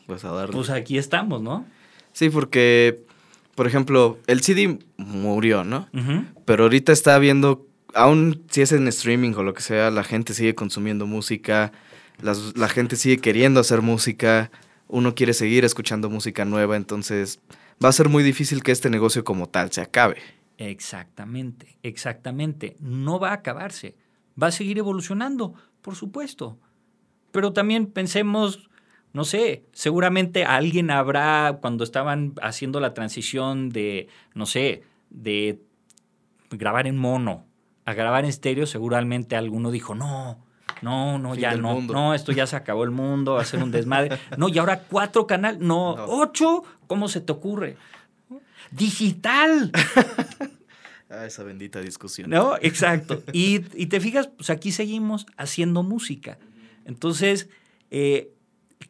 pues, 0.05 0.25
a 0.25 0.31
darle. 0.31 0.53
pues 0.53 0.69
aquí 0.69 0.97
estamos, 0.97 1.41
¿no? 1.41 1.65
Sí, 2.11 2.29
porque, 2.29 3.03
por 3.55 3.67
ejemplo, 3.67 4.17
el 4.27 4.41
CD 4.41 4.79
murió, 4.97 5.63
¿no? 5.63 5.87
Pero 6.45 6.63
ahorita 6.63 6.91
está 6.91 7.17
viendo, 7.19 7.65
aún 7.93 8.43
si 8.49 8.61
es 8.61 8.73
en 8.73 8.87
streaming 8.89 9.33
o 9.35 9.43
lo 9.43 9.53
que 9.53 9.61
sea, 9.61 9.89
la 9.91 10.03
gente 10.03 10.33
sigue 10.33 10.55
consumiendo 10.55 11.07
música, 11.07 11.71
la 12.21 12.67
gente 12.67 12.97
sigue 12.97 13.19
queriendo 13.19 13.61
hacer 13.61 13.81
música, 13.81 14.51
uno 14.89 15.15
quiere 15.15 15.33
seguir 15.33 15.63
escuchando 15.63 16.09
música 16.09 16.43
nueva, 16.43 16.75
entonces 16.75 17.39
va 17.83 17.89
a 17.89 17.93
ser 17.93 18.09
muy 18.09 18.23
difícil 18.23 18.63
que 18.63 18.71
este 18.71 18.89
negocio 18.89 19.23
como 19.23 19.47
tal 19.47 19.71
se 19.71 19.81
acabe. 19.81 20.17
Exactamente, 20.57 21.77
exactamente. 21.83 22.75
No 22.79 23.19
va 23.19 23.29
a 23.29 23.35
acabarse. 23.35 23.95
Va 24.41 24.47
a 24.47 24.51
seguir 24.51 24.77
evolucionando, 24.77 25.53
por 25.81 25.95
supuesto. 25.95 26.59
Pero 27.31 27.53
también 27.53 27.87
pensemos, 27.87 28.69
no 29.13 29.23
sé, 29.23 29.65
seguramente 29.73 30.45
alguien 30.45 30.91
habrá, 30.91 31.59
cuando 31.61 31.83
estaban 31.83 32.33
haciendo 32.41 32.79
la 32.79 32.93
transición 32.93 33.69
de, 33.69 34.07
no 34.33 34.45
sé, 34.45 34.83
de 35.09 35.61
grabar 36.51 36.87
en 36.87 36.97
mono 36.97 37.45
a 37.85 37.93
grabar 37.93 38.23
en 38.23 38.29
estéreo, 38.29 38.65
seguramente 38.65 39.35
alguno 39.35 39.71
dijo, 39.71 39.95
no, 39.95 40.39
no, 40.81 41.19
no, 41.19 41.35
ya 41.35 41.55
no. 41.55 41.81
No, 41.81 42.13
esto 42.13 42.31
ya 42.31 42.47
se 42.47 42.55
acabó 42.55 42.83
el 42.83 42.91
mundo, 42.91 43.33
va 43.33 43.41
a 43.41 43.45
ser 43.45 43.61
un 43.63 43.71
desmadre. 43.71 44.17
No, 44.37 44.49
y 44.49 44.57
ahora 44.57 44.83
cuatro 44.89 45.27
canales, 45.27 45.59
no, 45.59 45.93
ocho, 45.93 46.63
¿cómo 46.87 47.07
se 47.07 47.21
te 47.21 47.31
ocurre? 47.31 47.77
Digital. 48.71 49.71
ah, 51.09 51.25
esa 51.25 51.43
bendita 51.43 51.81
discusión. 51.81 52.29
No, 52.29 52.55
exacto. 52.61 53.21
Y, 53.33 53.59
te 53.59 53.99
fijas, 53.99 54.27
pues 54.27 54.49
aquí 54.49 54.71
seguimos 54.71 55.25
haciendo 55.37 55.83
música. 55.83 56.37
Entonces, 56.85 57.49
eh, 57.91 58.31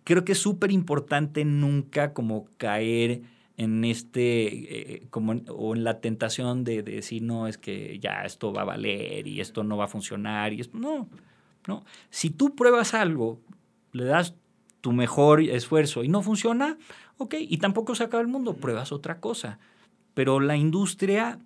creo 0.03 0.23
que 0.23 0.33
es 0.33 0.39
súper 0.39 0.71
importante 0.71 1.43
nunca 1.43 2.13
como 2.13 2.47
caer 2.57 3.21
en 3.57 3.83
este, 3.83 4.95
eh, 4.95 5.03
como 5.09 5.33
o 5.49 5.75
en 5.75 5.83
la 5.83 5.99
tentación 5.99 6.63
de, 6.63 6.83
de, 6.83 6.93
decir, 6.93 7.21
no, 7.21 7.47
es 7.47 7.57
que 7.57 7.99
ya 7.99 8.23
esto 8.23 8.53
va 8.53 8.61
a 8.61 8.65
valer 8.65 9.27
y 9.27 9.41
esto 9.41 9.63
no 9.63 9.77
va 9.77 9.85
a 9.85 9.87
funcionar 9.87 10.53
y 10.53 10.61
esto, 10.61 10.77
no. 10.77 11.09
¿No? 11.67 11.83
Si 12.09 12.29
tú 12.29 12.55
pruebas 12.55 12.93
algo, 12.93 13.39
le 13.91 14.05
das 14.05 14.35
tu 14.81 14.91
mejor 14.91 15.41
esfuerzo 15.41 16.03
y 16.03 16.07
no 16.07 16.21
funciona, 16.21 16.77
ok, 17.17 17.35
y 17.39 17.57
tampoco 17.57 17.95
se 17.95 18.03
acaba 18.03 18.21
el 18.21 18.27
mundo, 18.27 18.55
pruebas 18.55 18.91
otra 18.91 19.19
cosa. 19.19 19.59
Pero 20.13 20.39
la 20.39 20.57
industria 20.57 21.39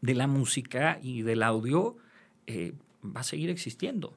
de 0.00 0.14
la 0.14 0.26
música 0.26 0.98
y 1.02 1.22
del 1.22 1.42
audio 1.42 1.96
eh, 2.46 2.74
va 3.04 3.20
a 3.20 3.24
seguir 3.24 3.50
existiendo. 3.50 4.16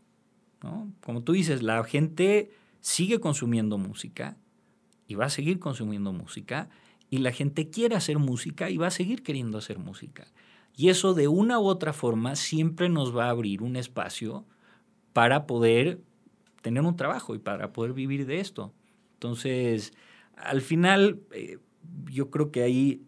Como 1.02 1.22
tú 1.22 1.34
dices, 1.34 1.62
la 1.62 1.84
gente 1.84 2.52
sigue 2.82 3.20
consumiendo 3.20 3.78
música 3.78 4.38
y 5.08 5.16
va 5.16 5.26
a 5.26 5.30
seguir 5.30 5.60
consumiendo 5.60 6.14
música 6.14 6.70
y 7.10 7.20
la 7.20 7.32
gente 7.32 7.70
quiere 7.70 7.96
hacer 7.96 8.18
música 8.18 8.70
y 8.70 8.78
va 8.78 8.88
a 8.88 8.92
seguir 8.92 9.24
queriendo 9.24 9.58
hacer 9.58 9.78
música. 9.78 10.28
Y 10.76 10.90
eso 10.90 11.14
de 11.14 11.28
una 11.28 11.60
u 11.60 11.66
otra 11.66 11.94
forma 11.94 12.36
siempre 12.36 12.90
nos 12.90 13.16
va 13.16 13.26
a 13.26 13.30
abrir 13.30 13.62
un 13.62 13.76
espacio 13.76 14.46
para 15.18 15.48
poder 15.48 16.00
tener 16.62 16.84
un 16.84 16.96
trabajo 16.96 17.34
y 17.34 17.40
para 17.40 17.74
poder 17.74 17.94
vivir 17.94 18.28
de 18.28 18.40
esto. 18.40 18.72
Entonces, 19.14 19.92
al 20.36 20.62
final, 20.62 21.22
eh, 21.32 21.58
yo 22.06 22.30
creo 22.30 22.52
que 22.52 22.62
ahí 22.62 23.02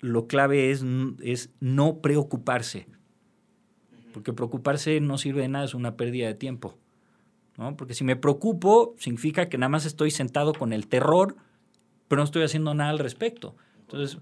lo 0.00 0.28
clave 0.28 0.70
es, 0.70 0.82
es 1.20 1.50
no 1.60 1.98
preocuparse. 1.98 2.86
Porque 4.14 4.32
preocuparse 4.32 4.98
no 5.02 5.18
sirve 5.18 5.42
de 5.42 5.48
nada, 5.48 5.66
es 5.66 5.74
una 5.74 5.98
pérdida 5.98 6.26
de 6.26 6.36
tiempo. 6.36 6.78
¿no? 7.58 7.76
Porque 7.76 7.92
si 7.92 8.02
me 8.02 8.16
preocupo, 8.16 8.94
significa 8.96 9.50
que 9.50 9.58
nada 9.58 9.68
más 9.68 9.84
estoy 9.84 10.10
sentado 10.10 10.54
con 10.54 10.72
el 10.72 10.86
terror, 10.86 11.36
pero 12.08 12.20
no 12.20 12.24
estoy 12.24 12.44
haciendo 12.44 12.72
nada 12.72 12.88
al 12.88 12.98
respecto. 12.98 13.54
Entonces, 13.80 14.16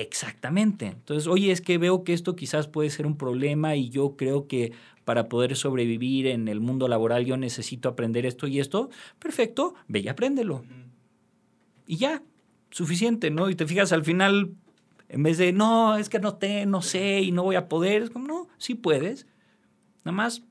exactamente. 0.00 0.86
Entonces, 0.86 1.26
oye, 1.26 1.50
es 1.50 1.60
que 1.60 1.78
veo 1.78 2.04
que 2.04 2.12
esto 2.12 2.36
quizás 2.36 2.68
puede 2.68 2.90
ser 2.90 3.06
un 3.06 3.16
problema 3.16 3.76
y 3.76 3.88
yo 3.90 4.16
creo 4.16 4.46
que 4.46 4.72
para 5.04 5.28
poder 5.28 5.56
sobrevivir 5.56 6.26
en 6.26 6.48
el 6.48 6.60
mundo 6.60 6.88
laboral 6.88 7.24
yo 7.24 7.36
necesito 7.36 7.88
aprender 7.88 8.26
esto 8.26 8.46
y 8.46 8.60
esto. 8.60 8.90
Perfecto, 9.18 9.74
ve 9.88 10.00
y 10.00 10.08
apréndelo. 10.08 10.64
Y 11.86 11.96
ya, 11.96 12.22
suficiente, 12.70 13.30
¿no? 13.30 13.50
Y 13.50 13.54
te 13.54 13.66
fijas 13.66 13.92
al 13.92 14.04
final, 14.04 14.54
en 15.08 15.22
vez 15.22 15.38
de, 15.38 15.52
no, 15.52 15.96
es 15.96 16.08
que 16.08 16.18
no 16.18 16.36
te, 16.36 16.66
no 16.66 16.82
sé 16.82 17.20
y 17.20 17.32
no 17.32 17.42
voy 17.42 17.56
a 17.56 17.68
poder, 17.68 18.02
es 18.02 18.10
como, 18.10 18.26
no, 18.26 18.48
sí 18.58 18.74
puedes. 18.74 19.26
Nada 20.04 20.16
más 20.16 20.42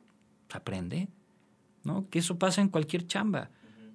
aprende, 0.52 1.10
¿no? 1.84 2.08
Que 2.10 2.20
eso 2.20 2.38
pasa 2.38 2.62
en 2.62 2.70
cualquier 2.70 3.08
chamba, 3.08 3.50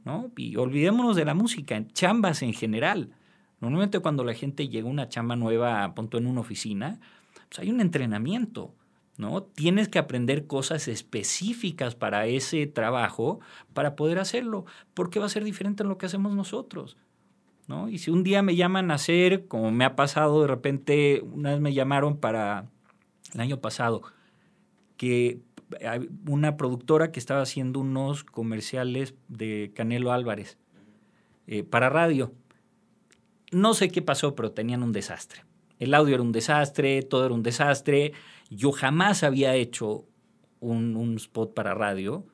¿no? 0.05 0.31
Y 0.37 0.57
olvidémonos 0.57 1.17
de 1.17 1.25
la 1.25 1.35
música, 1.35 1.77
en 1.77 1.89
chambas 1.93 2.43
en 2.43 2.53
general. 2.53 3.11
Normalmente 3.61 3.99
cuando 4.01 4.25
la 4.25 4.35
gente 4.35 4.69
llega 4.69 4.89
a 4.89 4.91
una 4.91 5.09
chamba 5.09 5.37
nueva, 5.37 5.85
a 5.85 5.95
en 6.13 6.27
una 6.27 6.41
oficina, 6.41 7.01
pues 7.49 7.59
hay 7.61 7.71
un 7.71 7.81
entrenamiento, 7.81 8.75
¿no? 9.17 9.43
Tienes 9.43 9.89
que 9.89 9.99
aprender 9.99 10.47
cosas 10.47 10.87
específicas 10.87 11.95
para 11.95 12.27
ese 12.27 12.67
trabajo 12.67 13.41
para 13.75 13.97
poder 13.97 14.19
hacerlo, 14.19 14.65
porque 14.95 15.19
va 15.19 15.27
a 15.27 15.31
ser 15.31 15.45
diferente 15.45 15.83
en 15.83 15.89
lo 15.89 15.99
que 15.99 16.07
hacemos 16.07 16.35
nosotros, 16.35 16.97
¿no? 17.67 17.89
Y 17.89 17.99
si 17.99 18.11
un 18.11 18.23
día 18.23 18.43
me 18.43 18.55
llaman 18.55 18.91
a 18.91 18.95
hacer, 18.95 19.49
como 19.49 19.73
me 19.73 19.85
ha 19.85 19.97
pasado 19.97 20.41
de 20.43 20.47
repente, 20.47 21.23
una 21.23 21.51
vez 21.51 21.61
me 21.61 21.75
llamaron 21.75 22.17
para 22.17 22.67
el 23.35 23.41
año 23.41 23.61
pasado, 23.61 24.03
que 24.97 25.41
una 26.27 26.57
productora 26.57 27.13
que 27.13 27.21
estaba 27.21 27.43
haciendo 27.43 27.81
unos 27.81 28.25
comerciales 28.25 29.15
de 29.29 29.73
Canelo 29.75 30.13
Álvarez 30.13 30.57
eh, 31.47 31.63
para 31.63 31.91
radio 31.91 32.33
no 33.51 33.75
sé 33.75 33.89
qué 33.89 34.03
pasó, 34.03 34.35
pero 34.35 34.53
tenían 34.53 34.83
un 34.83 34.93
desastre. 34.93 35.45
El 35.79 35.95
audio 35.95 36.15
era 36.15 36.23
un 36.23 36.33
desastre, 36.33 37.03
todo 37.03 37.25
era 37.25 37.35
un 37.35 37.43
desastre. 37.43 38.13
Yo 38.51 38.73
jamás 38.73 39.23
había 39.23 39.55
hecho 39.55 40.05
un, 40.61 41.15
spot 41.17 41.55
para 41.55 41.75
radio. 41.75 42.27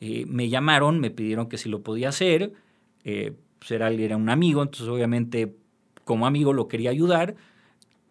Eh, 0.00 0.24
me 0.26 0.48
llamaron, 0.48 1.00
me 1.00 1.10
pidieron 1.10 1.48
que 1.48 1.58
si 1.58 1.68
lo 1.68 1.82
podía 1.82 2.08
hacer. 2.08 2.52
Eh, 3.04 3.32
pues 3.58 3.70
era, 3.70 3.88
un 4.16 4.28
amigo, 4.28 4.62
entonces 4.62 4.88
obviamente 4.88 5.56
como 6.04 6.26
amigo 6.26 6.52
lo 6.52 6.68
quería 6.68 6.90
ayudar. 6.90 7.36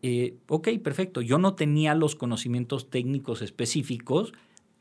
Eh, 0.01 0.37
ok, 0.47 0.69
perfecto. 0.83 1.21
Yo 1.21 1.37
no 1.37 1.55
tenía 1.55 1.95
los 1.95 2.15
conocimientos 2.15 2.89
técnicos 2.89 3.41
específicos 3.41 4.33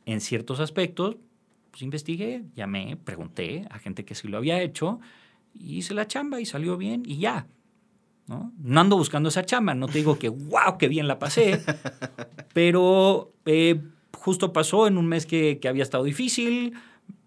en 0.05 0.21
ciertos 0.21 0.61
aspectos. 0.61 1.17
Pues 1.71 1.83
investigué, 1.83 2.45
llamé, 2.55 2.97
pregunté 2.97 3.67
a 3.71 3.79
gente 3.79 4.05
que 4.05 4.15
sí 4.15 4.29
lo 4.29 4.39
había 4.39 4.63
hecho, 4.63 5.01
hice 5.53 5.95
la 5.95 6.07
chamba 6.07 6.41
y 6.41 6.47
salió 6.47 6.77
bien 6.77 7.03
y 7.07 7.19
ya. 7.19 7.47
¿No? 8.27 8.53
ando 8.75 8.97
buscando 8.97 9.29
esa 9.29 9.45
chamba, 9.45 9.75
no 9.75 9.87
te 9.87 9.99
digo 9.99 10.19
que, 10.19 10.29
wow, 10.29 10.79
qué 10.79 10.89
bien 10.89 11.09
la 11.09 11.19
pasé, 11.19 11.63
pero 12.53 13.33
eh, 13.45 13.81
justo 14.13 14.53
pasó 14.53 14.87
en 14.87 14.99
un 14.99 15.07
mes 15.07 15.27
que, 15.27 15.61
había 15.69 15.83
estado 15.83 16.05
difícil, 16.05 16.75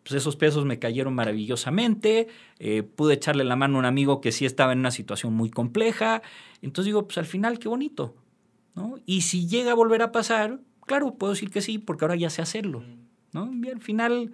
pues 0.04 0.14
esos 0.14 0.36
pesos 0.36 0.66
me 0.66 0.80
cayeron 0.80 1.14
maravillosamente, 1.14 2.28
eh, 2.60 2.84
pude 2.84 3.16
echarle 3.16 3.44
la 3.44 3.56
mano 3.56 3.76
a 3.76 3.80
un 3.80 3.86
amigo 3.86 4.22
que 4.22 4.32
sí 4.32 4.46
estaba 4.46 4.74
en 4.74 4.80
una 4.80 4.92
situación 4.92 5.34
muy 5.34 5.50
compleja, 5.50 6.22
entonces 6.62 6.86
digo, 6.88 7.08
pues 7.08 7.18
al 7.18 7.26
final 7.26 7.60
qué 7.60 7.68
bonito. 7.68 8.16
Y 9.06 9.22
si 9.22 9.46
llega 9.46 9.72
a 9.72 9.76
volver 9.76 10.02
a 10.02 10.14
pasar, 10.14 10.62
claro, 10.86 11.16
puedo 11.16 11.34
decir 11.34 11.50
que 11.50 11.60
sí, 11.60 11.80
porque 11.80 12.06
ahora 12.06 12.16
ya 12.16 12.30
sé 12.30 12.42
hacerlo, 12.42 12.82
al 13.34 13.82
final, 13.82 14.32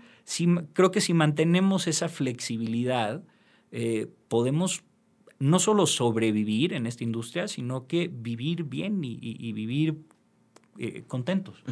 creo 0.74 0.92
que 0.92 1.02
si 1.02 1.14
mantenemos 1.14 1.88
esa 1.88 2.10
flexibilidad, 2.10 3.24
eh, 3.72 4.08
podemos 4.28 4.84
no 5.40 5.60
solo 5.60 5.86
sobrevivir 5.86 6.74
en 6.74 6.88
esta 6.88 7.04
industria, 7.04 7.48
sino 7.48 7.88
que 7.88 8.10
vivir 8.12 8.64
bien 8.64 9.02
y, 9.04 9.54
vivir 9.54 9.98
eh, 10.78 11.04
contentos. 11.08 11.64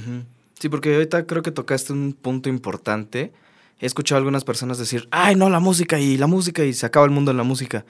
Sí, 0.59 0.69
porque 0.69 0.93
ahorita 0.93 1.25
creo 1.25 1.41
que 1.41 1.51
tocaste 1.51 1.93
un 1.93 2.13
punto 2.13 2.49
importante. 2.49 3.33
He 3.79 3.85
escuchado 3.85 4.17
a 4.17 4.19
algunas 4.19 4.43
personas 4.43 4.77
decir, 4.77 5.07
ay, 5.11 5.35
no, 5.35 5.49
la 5.49 5.59
música 5.59 5.99
y 5.99 6.17
la 6.17 6.27
música 6.27 6.63
y 6.63 6.73
se 6.73 6.85
acaba 6.85 7.05
el 7.05 7.11
mundo 7.11 7.31
en 7.31 7.37
la 7.37 7.43
música. 7.43 7.85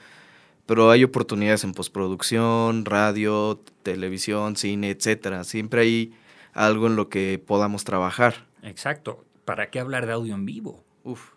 Pero 0.66 0.90
hay 0.90 1.04
oportunidades 1.04 1.62
en 1.64 1.72
postproducción, 1.72 2.84
radio, 2.84 3.60
televisión, 3.82 4.56
cine, 4.56 4.90
etcétera. 4.90 5.44
Siempre 5.44 5.82
hay 5.82 6.14
algo 6.54 6.86
en 6.86 6.96
lo 6.96 7.08
que 7.08 7.42
podamos 7.44 7.84
trabajar. 7.84 8.46
Exacto. 8.62 9.24
¿Para 9.44 9.70
qué 9.70 9.78
hablar 9.78 10.06
de 10.06 10.12
audio 10.12 10.34
en 10.34 10.46
vivo? 10.46 10.82
Uf. 11.02 11.33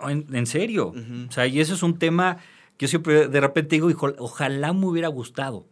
En, 0.00 0.46
serio. 0.46 0.92
O 1.28 1.32
sea, 1.32 1.46
y 1.46 1.60
eso 1.60 1.74
es 1.74 1.82
un 1.82 1.98
tema 1.98 2.38
que 2.76 2.86
yo 2.86 2.88
siempre 2.88 3.28
de 3.28 3.40
repente 3.40 3.76
digo, 3.76 3.88
ojalá 4.18 4.72
me 4.72 4.86
hubiera 4.86 5.08
gustado. 5.08 5.66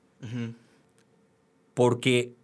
Porque 1.75 2.35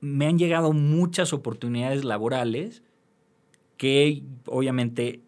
me 0.00 0.26
han 0.26 0.38
llegado 0.38 0.72
muchas 0.72 1.32
oportunidades 1.32 2.04
laborales 2.04 2.82
que 3.76 4.22
obviamente 4.46 5.22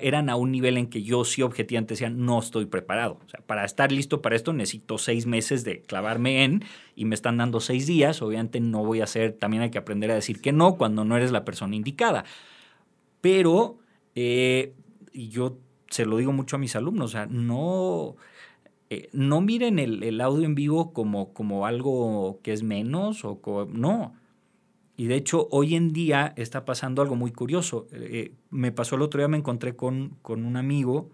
eran 0.00 0.28
a 0.28 0.36
un 0.36 0.52
nivel 0.52 0.76
en 0.76 0.88
que 0.88 1.02
yo 1.02 1.24
sí 1.24 1.42
objetivamente 1.42 1.94
decía, 1.94 2.10
no 2.10 2.38
estoy 2.38 2.66
preparado. 2.66 3.18
O 3.24 3.28
sea, 3.28 3.40
para 3.40 3.64
estar 3.64 3.92
listo 3.92 4.20
para 4.20 4.36
esto 4.36 4.52
necesito 4.52 4.98
seis 4.98 5.26
meses 5.26 5.64
de 5.64 5.80
clavarme 5.80 6.44
en 6.44 6.64
y 6.94 7.04
me 7.04 7.14
están 7.14 7.36
dando 7.36 7.60
seis 7.60 7.86
días. 7.86 8.20
Obviamente 8.22 8.60
no 8.60 8.84
voy 8.84 9.00
a 9.00 9.04
hacer, 9.04 9.32
también 9.32 9.62
hay 9.62 9.70
que 9.70 9.78
aprender 9.78 10.10
a 10.10 10.14
decir 10.14 10.40
que 10.40 10.52
no 10.52 10.76
cuando 10.76 11.04
no 11.04 11.16
eres 11.16 11.32
la 11.32 11.44
persona 11.44 11.76
indicada. 11.76 12.24
Pero 13.20 13.78
eh, 14.14 14.74
y 15.14 15.28
yo 15.28 15.58
se 15.88 16.04
lo 16.04 16.18
digo 16.18 16.32
mucho 16.32 16.56
a 16.56 16.58
mis 16.58 16.76
alumnos, 16.76 17.06
o 17.06 17.12
sea, 17.12 17.26
no, 17.26 18.16
eh, 18.90 19.08
no 19.12 19.40
miren 19.40 19.78
el, 19.78 20.20
audio 20.20 20.44
en 20.44 20.54
vivo 20.54 20.92
como, 20.92 21.32
como 21.32 21.66
algo 21.66 22.40
que 22.42 22.52
es 22.52 22.62
menos 22.62 23.24
o 23.24 23.40
no. 23.72 24.14
Y 24.96 25.06
de 25.06 25.16
hecho, 25.16 25.48
hoy 25.50 25.74
en 25.74 25.92
día 25.92 26.34
está 26.36 26.64
pasando 26.64 27.02
algo 27.02 27.16
muy 27.16 27.32
curioso. 27.32 27.88
Eh, 27.92 28.34
me 28.50 28.70
pasó 28.72 28.96
el 28.96 29.02
otro 29.02 29.18
día, 29.18 29.28
me 29.28 29.36
encontré 29.36 29.74
con, 29.74 30.16
con 30.22 30.44
un 30.44 30.56
amigo 30.56 31.10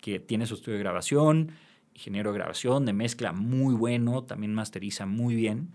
que 0.00 0.20
tiene 0.20 0.46
su 0.46 0.54
estudio 0.54 0.74
de 0.78 0.84
grabación, 0.84 1.52
ingeniero 1.94 2.32
de 2.32 2.38
grabación, 2.38 2.84
de 2.84 2.92
mezcla 2.92 3.32
muy 3.32 3.74
bueno, 3.74 4.24
también 4.24 4.54
masteriza 4.54 5.06
muy 5.06 5.34
bien 5.34 5.70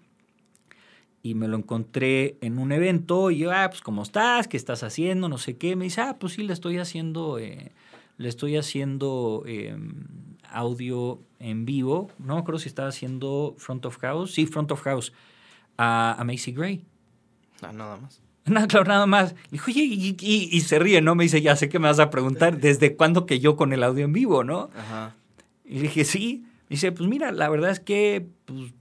y 1.22 1.36
me 1.36 1.48
lo 1.48 1.58
encontré 1.58 2.38
en 2.42 2.60
un 2.60 2.72
evento 2.72 3.32
y 3.32 3.40
yo, 3.40 3.52
ah, 3.52 3.68
pues 3.70 3.82
¿cómo 3.82 4.04
estás? 4.04 4.48
¿Qué 4.48 4.58
estás 4.58 4.84
haciendo? 4.84 5.28
No 5.28 5.38
sé 5.38 5.58
qué. 5.58 5.76
Me 5.76 5.86
dice, 5.86 6.02
ah, 6.02 6.18
pues 6.20 6.34
sí, 6.34 6.44
le 6.44 6.54
estoy 6.54 6.78
haciendo, 6.78 7.40
eh, 7.40 7.72
le 8.18 8.30
estoy 8.30 8.56
haciendo 8.56 9.44
em, 9.46 10.06
audio 10.50 11.20
en 11.40 11.66
vivo. 11.66 12.10
No 12.20 12.36
me 12.36 12.42
acuerdo 12.42 12.60
si 12.60 12.70
estaba 12.70 12.88
haciendo 12.88 13.56
Front 13.58 13.86
of 13.86 13.98
House. 13.98 14.34
Sí, 14.34 14.46
Front 14.46 14.72
of 14.72 14.82
House. 14.84 15.12
A, 15.78 16.22
Macy 16.26 16.52
Gray. 16.52 16.86
Ah, 17.62 17.74
nada 17.74 17.98
más. 17.98 18.22
Nada, 18.46 18.68
claro, 18.68 18.86
nada 18.86 19.06
más. 19.06 19.36
Y, 19.50 19.52
dijo, 19.52 19.72
y, 19.72 20.18
y, 20.20 20.62
se 20.62 20.80
ríe, 20.80 21.02
¿no? 21.02 21.14
Me 21.14 21.24
dice, 21.26 21.42
ya 21.42 21.56
sé 21.56 21.70
que 21.70 21.78
me 21.78 21.88
vas 21.88 22.00
a 22.00 22.10
preguntar, 22.10 22.60
¿desde 22.60 22.96
cuándo 22.96 23.28
que 23.28 23.40
yo 23.40 23.56
con 23.56 23.74
el 23.74 23.84
audio 23.84 24.06
en 24.06 24.14
vivo, 24.14 24.44
no? 24.44 24.72
Ajá. 24.76 25.16
Y 25.66 25.76
le 25.76 25.82
dije, 25.84 26.04
sí. 26.04 26.46
Me 26.64 26.76
dice, 26.76 26.92
pues 26.92 27.08
mira, 27.08 27.32
la 27.32 27.48
verdad 27.50 27.70
es 27.70 27.80
que 27.80 28.28
pues, 28.46 28.74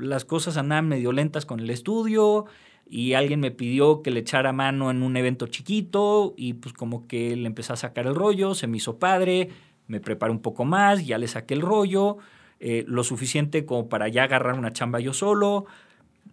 las 0.00 0.24
cosas 0.24 0.56
andaban 0.56 0.88
medio 0.88 1.12
lentas 1.12 1.46
con 1.46 1.60
el 1.60 1.70
estudio 1.70 2.46
y 2.88 3.12
alguien 3.14 3.40
me 3.40 3.50
pidió 3.50 4.02
que 4.02 4.10
le 4.10 4.20
echara 4.20 4.52
mano 4.52 4.90
en 4.90 5.02
un 5.02 5.16
evento 5.16 5.46
chiquito 5.46 6.34
y 6.36 6.54
pues 6.54 6.74
como 6.74 7.06
que 7.06 7.36
le 7.36 7.46
empecé 7.46 7.72
a 7.72 7.76
sacar 7.76 8.06
el 8.06 8.14
rollo, 8.14 8.54
se 8.54 8.66
me 8.66 8.78
hizo 8.78 8.98
padre, 8.98 9.50
me 9.86 10.00
preparé 10.00 10.32
un 10.32 10.40
poco 10.40 10.64
más, 10.64 11.06
ya 11.06 11.18
le 11.18 11.28
saqué 11.28 11.54
el 11.54 11.60
rollo, 11.60 12.18
eh, 12.58 12.84
lo 12.88 13.04
suficiente 13.04 13.64
como 13.64 13.88
para 13.88 14.08
ya 14.08 14.24
agarrar 14.24 14.58
una 14.58 14.72
chamba 14.72 14.98
yo 14.98 15.12
solo, 15.12 15.66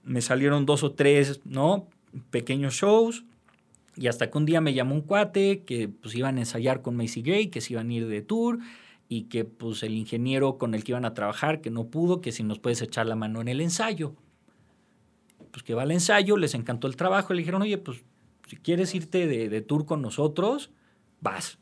me 0.03 0.21
salieron 0.21 0.65
dos 0.65 0.83
o 0.83 0.93
tres, 0.93 1.41
¿no? 1.45 1.87
Pequeños 2.31 2.73
shows 2.73 3.23
y 3.95 4.07
hasta 4.07 4.29
que 4.29 4.37
un 4.37 4.45
día 4.45 4.61
me 4.61 4.73
llamó 4.73 4.95
un 4.95 5.01
cuate 5.01 5.63
que 5.63 5.89
pues 5.89 6.15
iban 6.15 6.37
a 6.37 6.41
ensayar 6.41 6.81
con 6.81 6.95
Macy 6.95 7.21
Gray, 7.21 7.47
que 7.47 7.61
se 7.61 7.73
iban 7.73 7.89
a 7.89 7.93
ir 7.93 8.07
de 8.07 8.21
tour 8.21 8.59
y 9.09 9.23
que 9.23 9.45
pues 9.45 9.83
el 9.83 9.93
ingeniero 9.93 10.57
con 10.57 10.73
el 10.73 10.83
que 10.83 10.91
iban 10.91 11.05
a 11.05 11.13
trabajar, 11.13 11.61
que 11.61 11.69
no 11.69 11.87
pudo, 11.87 12.21
que 12.21 12.31
si 12.31 12.43
nos 12.43 12.59
puedes 12.59 12.81
echar 12.81 13.05
la 13.05 13.15
mano 13.15 13.41
en 13.41 13.47
el 13.47 13.61
ensayo. 13.61 14.15
Pues 15.51 15.63
que 15.63 15.73
va 15.73 15.83
al 15.83 15.91
ensayo, 15.91 16.37
les 16.37 16.53
encantó 16.53 16.87
el 16.87 16.95
trabajo, 16.95 17.33
le 17.33 17.39
dijeron, 17.39 17.61
oye, 17.61 17.77
pues 17.77 18.03
si 18.47 18.57
quieres 18.57 18.93
irte 18.95 19.27
de, 19.27 19.61
tour 19.61 19.85
con 19.85 20.01
nosotros, 20.01 20.71
vas. 21.21 21.57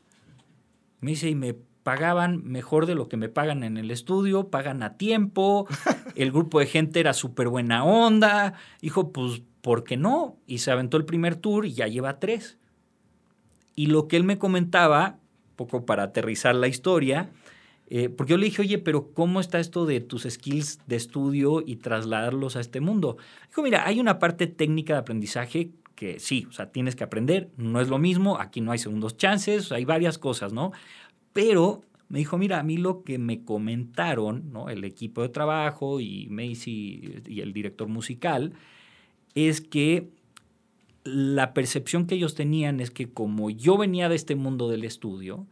Me 1.00 1.12
dice, 1.12 1.28
y 1.28 1.34
me 1.34 1.54
pagaban 1.82 2.42
mejor 2.44 2.86
de 2.86 2.96
lo 2.96 3.08
que 3.08 3.16
me 3.16 3.28
pagan 3.28 3.62
en 3.62 3.76
el 3.76 3.92
estudio, 3.92 4.48
pagan 4.48 4.82
a 4.82 4.96
tiempo, 4.96 5.68
el 6.16 6.32
grupo 6.32 6.58
de 6.58 6.66
gente 6.66 6.98
era 6.98 7.12
súper 7.12 7.48
buena 7.48 7.84
onda, 7.84 8.54
dijo, 8.80 9.12
pues, 9.12 9.42
¿por 9.60 9.84
qué 9.84 9.96
no? 9.96 10.36
Y 10.46 10.58
se 10.58 10.72
aventó 10.72 10.96
el 10.96 11.04
primer 11.04 11.36
tour 11.36 11.64
y 11.64 11.74
ya 11.74 11.86
lleva 11.86 12.18
tres. 12.18 12.58
Y 13.76 13.86
lo 13.86 14.08
que 14.08 14.16
él 14.16 14.24
me 14.24 14.38
comentaba 14.38 15.18
poco 15.56 15.84
para 15.84 16.04
aterrizar 16.04 16.54
la 16.54 16.68
historia. 16.68 17.30
Eh, 17.88 18.08
porque 18.08 18.32
yo 18.32 18.36
le 18.36 18.46
dije, 18.46 18.62
oye, 18.62 18.78
pero 18.78 19.12
¿cómo 19.12 19.40
está 19.40 19.60
esto 19.60 19.86
de 19.86 20.00
tus 20.00 20.24
skills 20.24 20.80
de 20.86 20.96
estudio 20.96 21.62
y 21.64 21.76
trasladarlos 21.76 22.56
a 22.56 22.60
este 22.60 22.80
mundo? 22.80 23.16
Dijo, 23.48 23.62
mira, 23.62 23.86
hay 23.86 24.00
una 24.00 24.18
parte 24.18 24.46
técnica 24.46 24.94
de 24.94 25.00
aprendizaje 25.00 25.70
que 25.94 26.18
sí, 26.20 26.46
o 26.48 26.52
sea, 26.52 26.70
tienes 26.72 26.94
que 26.94 27.04
aprender, 27.04 27.50
no 27.56 27.80
es 27.80 27.88
lo 27.88 27.98
mismo, 27.98 28.38
aquí 28.38 28.60
no 28.60 28.72
hay 28.72 28.78
segundos 28.78 29.16
chances, 29.16 29.72
hay 29.72 29.84
varias 29.84 30.18
cosas, 30.18 30.52
¿no? 30.52 30.72
Pero 31.32 31.82
me 32.08 32.18
dijo, 32.18 32.38
mira, 32.38 32.60
a 32.60 32.62
mí 32.62 32.76
lo 32.76 33.02
que 33.02 33.18
me 33.18 33.44
comentaron, 33.44 34.52
¿no? 34.52 34.68
El 34.68 34.84
equipo 34.84 35.22
de 35.22 35.28
trabajo 35.30 36.00
y 36.00 36.28
Macy 36.28 37.22
y 37.26 37.40
el 37.40 37.52
director 37.52 37.88
musical, 37.88 38.52
es 39.34 39.60
que 39.60 40.08
la 41.06 41.54
percepción 41.54 42.06
que 42.06 42.16
ellos 42.16 42.34
tenían 42.34 42.80
es 42.80 42.90
que 42.90 43.10
como 43.10 43.50
yo 43.50 43.78
venía 43.78 44.08
de 44.08 44.16
este 44.16 44.36
mundo 44.36 44.68
del 44.68 44.84
estudio, 44.84 45.46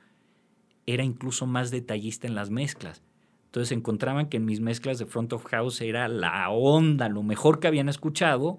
era 0.87 1.05
incluso 1.05 1.47
más 1.47 1.71
detallista 1.71 2.27
en 2.27 2.35
las 2.35 2.51
mezclas. 2.51 3.03
Entonces 3.47 3.73
encontraban 3.73 4.29
que 4.29 4.38
en 4.38 4.45
mis 4.45 4.61
mezclas 4.61 4.99
de 4.99 5.07
front 5.07 5.33
of 5.33 5.45
house 5.45 5.81
era 5.81 6.09
la 6.09 6.51
onda, 6.51 7.09
lo 7.09 7.23
mejor 7.23 7.61
que 7.61 7.69
habían 7.69 7.88
escuchado, 7.88 8.59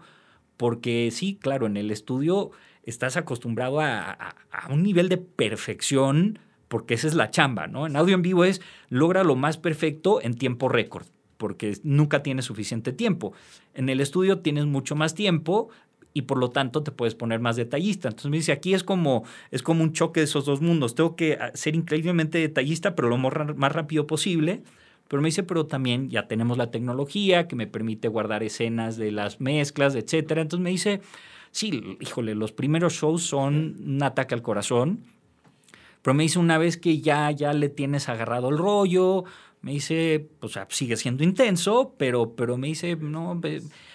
porque 0.58 1.10
sí, 1.12 1.38
claro, 1.40 1.66
en 1.68 1.78
el 1.78 1.92
estudio 1.92 2.52
estás 2.84 3.18
acostumbrado 3.18 3.82
a, 3.82 4.36
un 4.70 4.84
nivel 4.84 5.10
de 5.10 5.18
perfección, 5.18 6.40
porque 6.68 6.94
esa 6.94 7.08
es 7.08 7.14
la 7.14 7.30
chamba, 7.30 7.68
¿no? 7.68 7.88
En 7.88 7.96
audio 7.96 8.16
en 8.16 8.22
vivo 8.22 8.46
es 8.46 8.62
logra 8.90 9.24
lo 9.24 9.36
más 9.36 9.58
perfecto 9.58 10.22
en 10.22 10.36
tiempo 10.36 10.70
récord, 10.70 11.06
porque 11.38 11.78
nunca 11.84 12.24
tienes 12.24 12.46
suficiente 12.46 12.94
tiempo. 12.94 13.34
En 13.74 13.90
el 13.90 14.00
estudio 14.00 14.40
tienes 14.40 14.66
mucho 14.66 14.96
más 14.96 15.14
tiempo, 15.14 15.70
y 16.16 16.22
por 16.22 16.38
lo 16.38 16.50
tanto 16.50 16.82
te 16.82 16.92
puedes 16.92 17.14
poner 17.14 17.42
más 17.42 17.58
detallista. 17.58 18.08
Entonces 18.08 18.32
me 18.32 18.38
dice, 18.38 18.54
aquí 18.54 18.74
es 18.74 18.86
como, 18.86 19.26
es 19.52 19.62
como 19.62 19.84
un 19.84 19.92
choque 19.92 20.22
de 20.22 20.24
esos 20.24 20.46
dos 20.46 20.62
mundos. 20.62 20.96
Tengo 20.96 21.18
que 21.18 21.34
ah, 21.34 21.52
ser 21.54 21.76
increíblemente 21.76 22.38
detallista, 22.38 22.96
pero 22.96 23.10
lo 23.10 23.18
más 23.18 23.72
rápido 23.74 24.08
posible. 24.08 24.64
Pero 25.10 25.22
me 25.22 25.28
dice, 25.28 25.44
pero 25.44 25.66
también 25.66 26.10
ya 26.10 26.30
tenemos 26.30 26.58
la 26.58 26.72
tecnología 26.72 27.50
que 27.50 27.58
me 27.58 27.68
permite 27.68 28.08
guardar 28.08 28.44
escenas 28.44 28.96
de 28.96 29.12
las 29.12 29.42
mezclas, 29.42 29.94
etcétera. 29.94 30.42
Entonces 30.42 30.64
me 30.64 30.70
dice, 30.70 31.02
sí, 31.52 31.98
híjole, 32.00 32.34
los 32.34 32.54
primeros 32.54 32.94
shows 32.94 33.24
son 33.24 33.76
un 33.86 34.02
ataque 34.02 34.36
al 34.36 34.42
corazón. 34.42 35.02
Pero 36.02 36.14
me 36.14 36.24
dice, 36.24 36.40
una 36.40 36.58
vez 36.58 36.78
que 36.78 37.02
ya, 37.02 37.30
ya 37.32 37.52
le 37.52 37.68
tienes 37.68 38.08
agarrado 38.08 38.48
el 38.48 38.58
rollo, 38.58 39.26
me 39.66 39.72
dice, 39.72 40.30
o 40.42 40.48
sea, 40.48 40.68
sigue 40.70 40.96
siendo 40.96 41.24
intenso, 41.24 41.96
pero, 41.98 42.36
pero 42.36 42.56
me 42.56 42.68
dice, 42.68 42.96
no, 42.98 43.42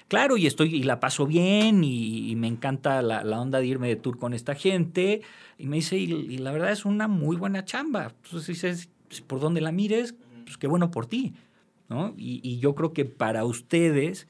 claro, 0.09 0.37
y 0.37 0.49
estoy, 0.49 0.75
y 0.75 0.83
la 0.83 0.99
paso 0.99 1.29
bien, 1.29 1.85
y, 1.85 2.35
me 2.35 2.49
encanta 2.49 3.01
la, 3.03 3.41
onda 3.41 3.61
de 3.61 3.69
irme 3.69 3.87
de 3.87 3.95
tour 3.95 4.19
con 4.19 4.35
esta 4.35 4.57
gente. 4.57 5.23
Y 5.59 5.69
me 5.69 5.77
dice, 5.77 5.97
y, 5.97 6.39
la 6.39 6.51
verdad 6.51 6.73
es 6.73 6.85
una 6.85 7.07
muy 7.07 7.37
buena 7.37 7.65
chamba. 7.65 8.13
Entonces 8.25 8.49
dices, 8.49 8.89
por 9.29 9.39
donde 9.39 9.61
la 9.61 9.71
mires, 9.71 10.17
pues 10.45 10.59
qué 10.59 10.67
bueno 10.67 10.91
por 10.91 11.07
ti. 11.07 11.35
¿no? 11.89 12.15
Y, 12.17 12.59
yo 12.59 12.75
creo 12.75 12.93
que 12.93 13.05
para 13.05 13.45
ustedes, 13.45 14.27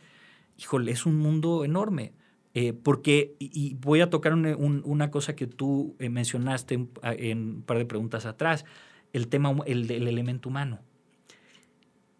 híjole, 0.58 0.92
es 0.92 1.06
un 1.06 1.16
mundo 1.16 1.64
enorme. 1.64 2.12
Eh, 2.52 2.74
porque, 2.74 3.34
y, 3.38 3.76
voy 3.80 4.02
a 4.02 4.10
tocar 4.10 4.34
una 4.34 5.10
cosa 5.10 5.34
que 5.34 5.46
tú 5.46 5.96
eh, 6.00 6.10
mencionaste 6.10 6.86
en, 7.02 7.38
un 7.38 7.62
par 7.62 7.78
de 7.78 7.86
preguntas 7.86 8.26
atrás, 8.26 8.66
el 9.14 9.28
tema, 9.28 9.56
el, 9.64 9.90
el 9.90 10.06
elemento 10.06 10.50
humano. 10.50 10.80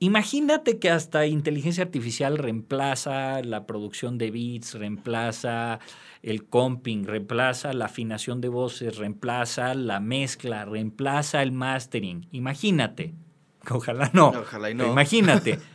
Imagínate 0.03 0.79
que 0.79 0.89
hasta 0.89 1.27
inteligencia 1.27 1.85
artificial 1.85 2.39
reemplaza 2.39 3.43
la 3.43 3.67
producción 3.67 4.17
de 4.17 4.31
beats, 4.31 4.73
reemplaza 4.73 5.79
el 6.23 6.47
comping, 6.47 7.05
reemplaza 7.05 7.75
la 7.75 7.85
afinación 7.85 8.41
de 8.41 8.49
voces, 8.49 8.97
reemplaza 8.97 9.75
la 9.75 10.01
mezcla, 10.01 10.65
reemplaza 10.65 11.43
el 11.43 11.53
mastering. 11.53 12.27
Imagínate. 12.33 13.13
Ojalá 13.71 14.11
no. 14.15 14.29
Ojalá 14.29 14.71
y 14.71 14.75
no. 14.75 14.91
Imagínate. 14.91 15.59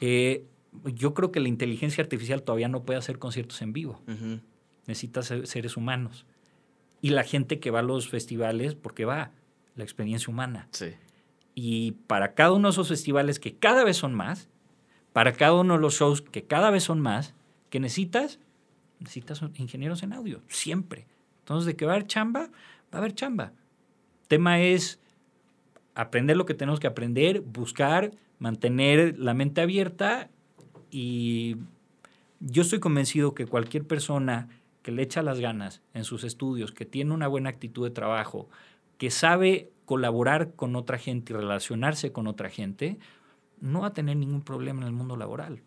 Eh, 0.00 0.44
yo 0.84 1.12
creo 1.12 1.32
que 1.32 1.40
la 1.40 1.48
inteligencia 1.48 2.04
artificial 2.04 2.44
todavía 2.44 2.68
no 2.68 2.84
puede 2.84 3.00
hacer 3.00 3.18
conciertos 3.18 3.60
en 3.62 3.72
vivo. 3.72 4.00
Necesita 4.86 5.22
seres 5.22 5.76
humanos. 5.76 6.24
Y 7.00 7.10
la 7.10 7.24
gente 7.24 7.58
que 7.58 7.72
va 7.72 7.80
a 7.80 7.82
los 7.82 8.08
festivales, 8.08 8.76
porque 8.76 9.04
va, 9.04 9.32
la 9.74 9.82
experiencia 9.82 10.32
humana. 10.32 10.68
Sí. 10.70 10.94
Y 11.60 11.90
para 12.06 12.34
cada 12.34 12.52
uno 12.52 12.68
de 12.68 12.70
esos 12.70 12.86
festivales 12.86 13.40
que 13.40 13.56
cada 13.56 13.82
vez 13.82 13.96
son 13.96 14.14
más, 14.14 14.48
para 15.12 15.32
cada 15.32 15.54
uno 15.54 15.74
de 15.74 15.80
los 15.80 15.94
shows 15.94 16.22
que 16.22 16.44
cada 16.44 16.70
vez 16.70 16.84
son 16.84 17.00
más, 17.00 17.34
que 17.68 17.80
necesitas, 17.80 18.38
necesitas 19.00 19.42
ingenieros 19.56 20.04
en 20.04 20.12
audio, 20.12 20.40
siempre. 20.46 21.08
Entonces, 21.40 21.66
de 21.66 21.74
que 21.74 21.84
va 21.84 21.94
a 21.94 21.94
haber 21.96 22.06
chamba, 22.06 22.42
va 22.42 22.48
a 22.92 22.98
haber 22.98 23.12
chamba. 23.12 23.50
Tema 24.28 24.60
es 24.60 25.00
aprender 25.96 26.36
lo 26.36 26.46
que 26.46 26.54
tenemos 26.54 26.78
que 26.78 26.86
aprender, 26.86 27.40
buscar, 27.40 28.12
mantener 28.38 29.18
la 29.18 29.34
mente 29.34 29.60
abierta 29.60 30.30
y 30.92 31.56
yo 32.38 32.62
estoy 32.62 32.78
convencido 32.78 33.34
que 33.34 33.46
cualquier 33.46 33.84
persona 33.84 34.48
que 34.82 34.92
le 34.92 35.02
echa 35.02 35.22
las 35.22 35.40
ganas 35.40 35.82
en 35.92 36.04
sus 36.04 36.22
estudios, 36.22 36.70
que 36.70 36.86
tiene 36.86 37.12
una 37.12 37.26
buena 37.26 37.50
actitud 37.50 37.84
de 37.84 37.90
trabajo, 37.90 38.48
que 38.98 39.10
sabe 39.10 39.70
colaborar 39.84 40.54
con 40.54 40.76
otra 40.76 40.98
gente 40.98 41.32
y 41.32 41.36
relacionarse 41.36 42.12
con 42.12 42.26
otra 42.26 42.50
gente, 42.50 42.98
no 43.60 43.80
va 43.80 43.88
a 43.88 43.94
tener 43.94 44.16
ningún 44.16 44.42
problema 44.42 44.82
en 44.82 44.88
el 44.88 44.92
mundo 44.92 45.16
laboral. 45.16 45.62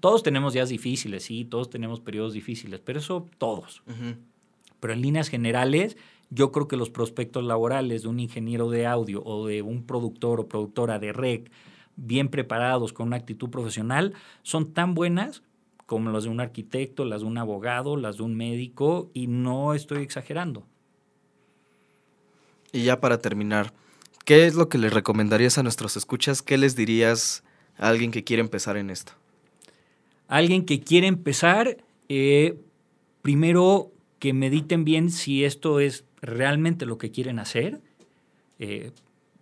Todos 0.00 0.22
tenemos 0.22 0.52
días 0.52 0.68
difíciles, 0.68 1.24
sí, 1.24 1.44
todos 1.44 1.70
tenemos 1.70 2.00
periodos 2.00 2.32
difíciles, 2.32 2.80
pero 2.80 2.98
eso 2.98 3.26
todos. 3.38 3.82
Pero 4.80 4.92
en 4.92 5.00
líneas 5.00 5.28
generales, 5.28 5.96
yo 6.30 6.52
creo 6.52 6.68
que 6.68 6.76
los 6.76 6.90
prospectos 6.90 7.44
laborales 7.44 8.02
de 8.02 8.08
un 8.08 8.20
ingeniero 8.20 8.70
de 8.70 8.86
audio 8.86 9.22
o 9.24 9.46
de 9.46 9.62
un 9.62 9.84
productor 9.84 10.40
o 10.40 10.48
productora 10.48 10.98
de 10.98 11.12
rec 11.12 11.50
bien 11.96 12.28
preparados, 12.28 12.92
con 12.92 13.08
una 13.08 13.16
actitud 13.16 13.50
profesional, 13.50 14.14
son 14.42 14.72
tan 14.72 14.94
buenas 14.94 15.42
como 15.86 16.10
las 16.10 16.24
de 16.24 16.30
un 16.30 16.40
arquitecto, 16.40 17.04
las 17.04 17.20
de 17.20 17.26
un 17.26 17.38
abogado, 17.38 17.96
las 17.96 18.16
de 18.16 18.22
un 18.22 18.34
médico, 18.34 19.10
y 19.12 19.26
no 19.26 19.74
estoy 19.74 20.02
exagerando. 20.02 20.66
Y 22.72 22.84
ya 22.84 23.00
para 23.00 23.18
terminar, 23.18 23.72
¿qué 24.24 24.46
es 24.46 24.54
lo 24.54 24.68
que 24.68 24.78
les 24.78 24.92
recomendarías 24.92 25.58
a 25.58 25.62
nuestros 25.62 25.96
escuchas? 25.96 26.40
¿Qué 26.42 26.56
les 26.56 26.74
dirías 26.74 27.44
a 27.76 27.88
alguien 27.88 28.10
que 28.10 28.24
quiere 28.24 28.40
empezar 28.40 28.78
en 28.78 28.88
esto? 28.88 29.12
Alguien 30.26 30.64
que 30.64 30.80
quiere 30.80 31.06
empezar, 31.06 31.76
eh, 32.08 32.58
primero 33.20 33.92
que 34.18 34.32
mediten 34.32 34.84
bien 34.84 35.10
si 35.10 35.44
esto 35.44 35.80
es 35.80 36.06
realmente 36.22 36.86
lo 36.86 36.96
que 36.96 37.10
quieren 37.10 37.38
hacer, 37.38 37.80
eh, 38.58 38.92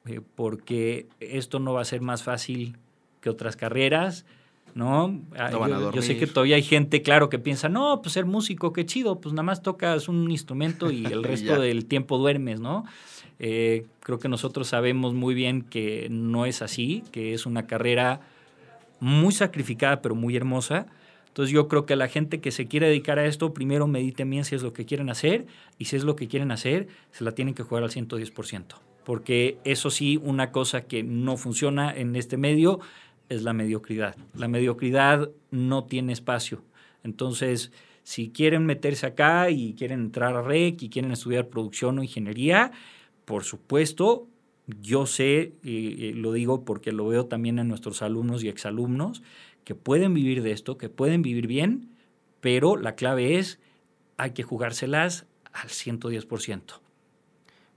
eh, 0.06 0.20
porque 0.34 1.06
esto 1.20 1.60
no 1.60 1.74
va 1.74 1.82
a 1.82 1.84
ser 1.84 2.00
más 2.00 2.22
fácil 2.22 2.78
que 3.20 3.30
otras 3.30 3.54
carreras. 3.56 4.24
¿No? 4.74 5.20
Ah, 5.36 5.50
yo, 5.94 6.02
sé 6.02 6.16
que 6.16 6.26
todavía 6.26 6.56
hay 6.56 6.62
gente, 6.62 7.02
claro, 7.02 7.28
que 7.28 7.38
piensa, 7.38 7.68
no, 7.68 8.00
pues 8.02 8.12
ser 8.14 8.26
músico, 8.26 8.72
qué 8.72 8.86
chido, 8.86 9.20
pues 9.20 9.32
nada 9.32 9.42
más 9.42 9.62
tocas 9.62 10.08
un 10.08 10.30
instrumento 10.30 10.90
y 10.90 11.04
el 11.06 11.22
resto 11.24 11.60
del 11.60 11.86
tiempo 11.86 12.18
duermes, 12.18 12.60
¿no? 12.60 12.84
Eh, 13.38 13.86
creo 14.00 14.18
que 14.18 14.28
nosotros 14.28 14.68
sabemos 14.68 15.14
muy 15.14 15.34
bien 15.34 15.62
que 15.62 16.08
no 16.10 16.46
es 16.46 16.60
así, 16.62 17.02
que 17.10 17.32
es 17.32 17.46
una 17.46 17.66
carrera 17.66 18.20
muy 19.00 19.32
sacrificada, 19.32 20.02
pero 20.02 20.14
muy 20.14 20.36
hermosa. 20.36 20.86
Entonces 21.28 21.52
yo 21.52 21.68
creo 21.68 21.86
que 21.86 21.96
la 21.96 22.08
gente 22.08 22.40
que 22.40 22.50
se 22.50 22.66
quiere 22.66 22.88
dedicar 22.88 23.18
a 23.18 23.24
esto, 23.24 23.54
primero 23.54 23.86
mediten 23.86 24.28
bien 24.28 24.44
si 24.44 24.56
es 24.56 24.62
lo 24.62 24.72
que 24.72 24.84
quieren 24.84 25.10
hacer 25.10 25.46
y 25.78 25.86
si 25.86 25.96
es 25.96 26.04
lo 26.04 26.16
que 26.16 26.28
quieren 26.28 26.50
hacer, 26.50 26.88
se 27.12 27.24
la 27.24 27.32
tienen 27.32 27.54
que 27.54 27.62
jugar 27.62 27.84
al 27.84 27.90
110%. 27.90 28.64
Porque 29.04 29.58
eso 29.64 29.90
sí, 29.90 30.18
una 30.22 30.52
cosa 30.52 30.82
que 30.82 31.02
no 31.02 31.36
funciona 31.36 31.94
en 31.96 32.16
este 32.16 32.36
medio 32.36 32.80
es 33.30 33.42
la 33.42 33.54
mediocridad. 33.54 34.16
La 34.34 34.48
mediocridad 34.48 35.30
no 35.50 35.84
tiene 35.84 36.12
espacio. 36.12 36.62
Entonces, 37.02 37.72
si 38.02 38.30
quieren 38.30 38.66
meterse 38.66 39.06
acá 39.06 39.48
y 39.50 39.72
quieren 39.74 40.00
entrar 40.00 40.36
a 40.36 40.42
REC 40.42 40.82
y 40.82 40.90
quieren 40.90 41.12
estudiar 41.12 41.48
producción 41.48 41.98
o 41.98 42.02
ingeniería, 42.02 42.72
por 43.24 43.44
supuesto, 43.44 44.28
yo 44.66 45.06
sé, 45.06 45.54
y 45.62 46.12
lo 46.12 46.32
digo 46.32 46.64
porque 46.64 46.92
lo 46.92 47.06
veo 47.06 47.26
también 47.26 47.58
en 47.58 47.68
nuestros 47.68 48.02
alumnos 48.02 48.42
y 48.42 48.48
exalumnos, 48.48 49.22
que 49.64 49.74
pueden 49.74 50.12
vivir 50.12 50.42
de 50.42 50.52
esto, 50.52 50.76
que 50.76 50.88
pueden 50.88 51.22
vivir 51.22 51.46
bien, 51.46 51.90
pero 52.40 52.76
la 52.76 52.96
clave 52.96 53.38
es, 53.38 53.60
hay 54.16 54.32
que 54.32 54.42
jugárselas 54.42 55.26
al 55.52 55.68
110%. 55.68 56.80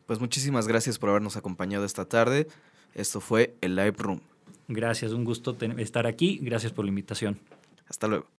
Pues 0.05 0.19
muchísimas 0.19 0.67
gracias 0.67 0.99
por 0.99 1.09
habernos 1.09 1.37
acompañado 1.37 1.85
esta 1.85 2.05
tarde. 2.05 2.47
Esto 2.93 3.21
fue 3.21 3.55
el 3.61 3.75
Live 3.75 3.95
Room. 3.97 4.32
Gracias, 4.67 5.11
un 5.11 5.25
gusto 5.25 5.57
estar 5.77 6.07
aquí. 6.07 6.39
Gracias 6.41 6.71
por 6.71 6.85
la 6.85 6.89
invitación. 6.89 7.39
Hasta 7.87 8.07
luego. 8.07 8.27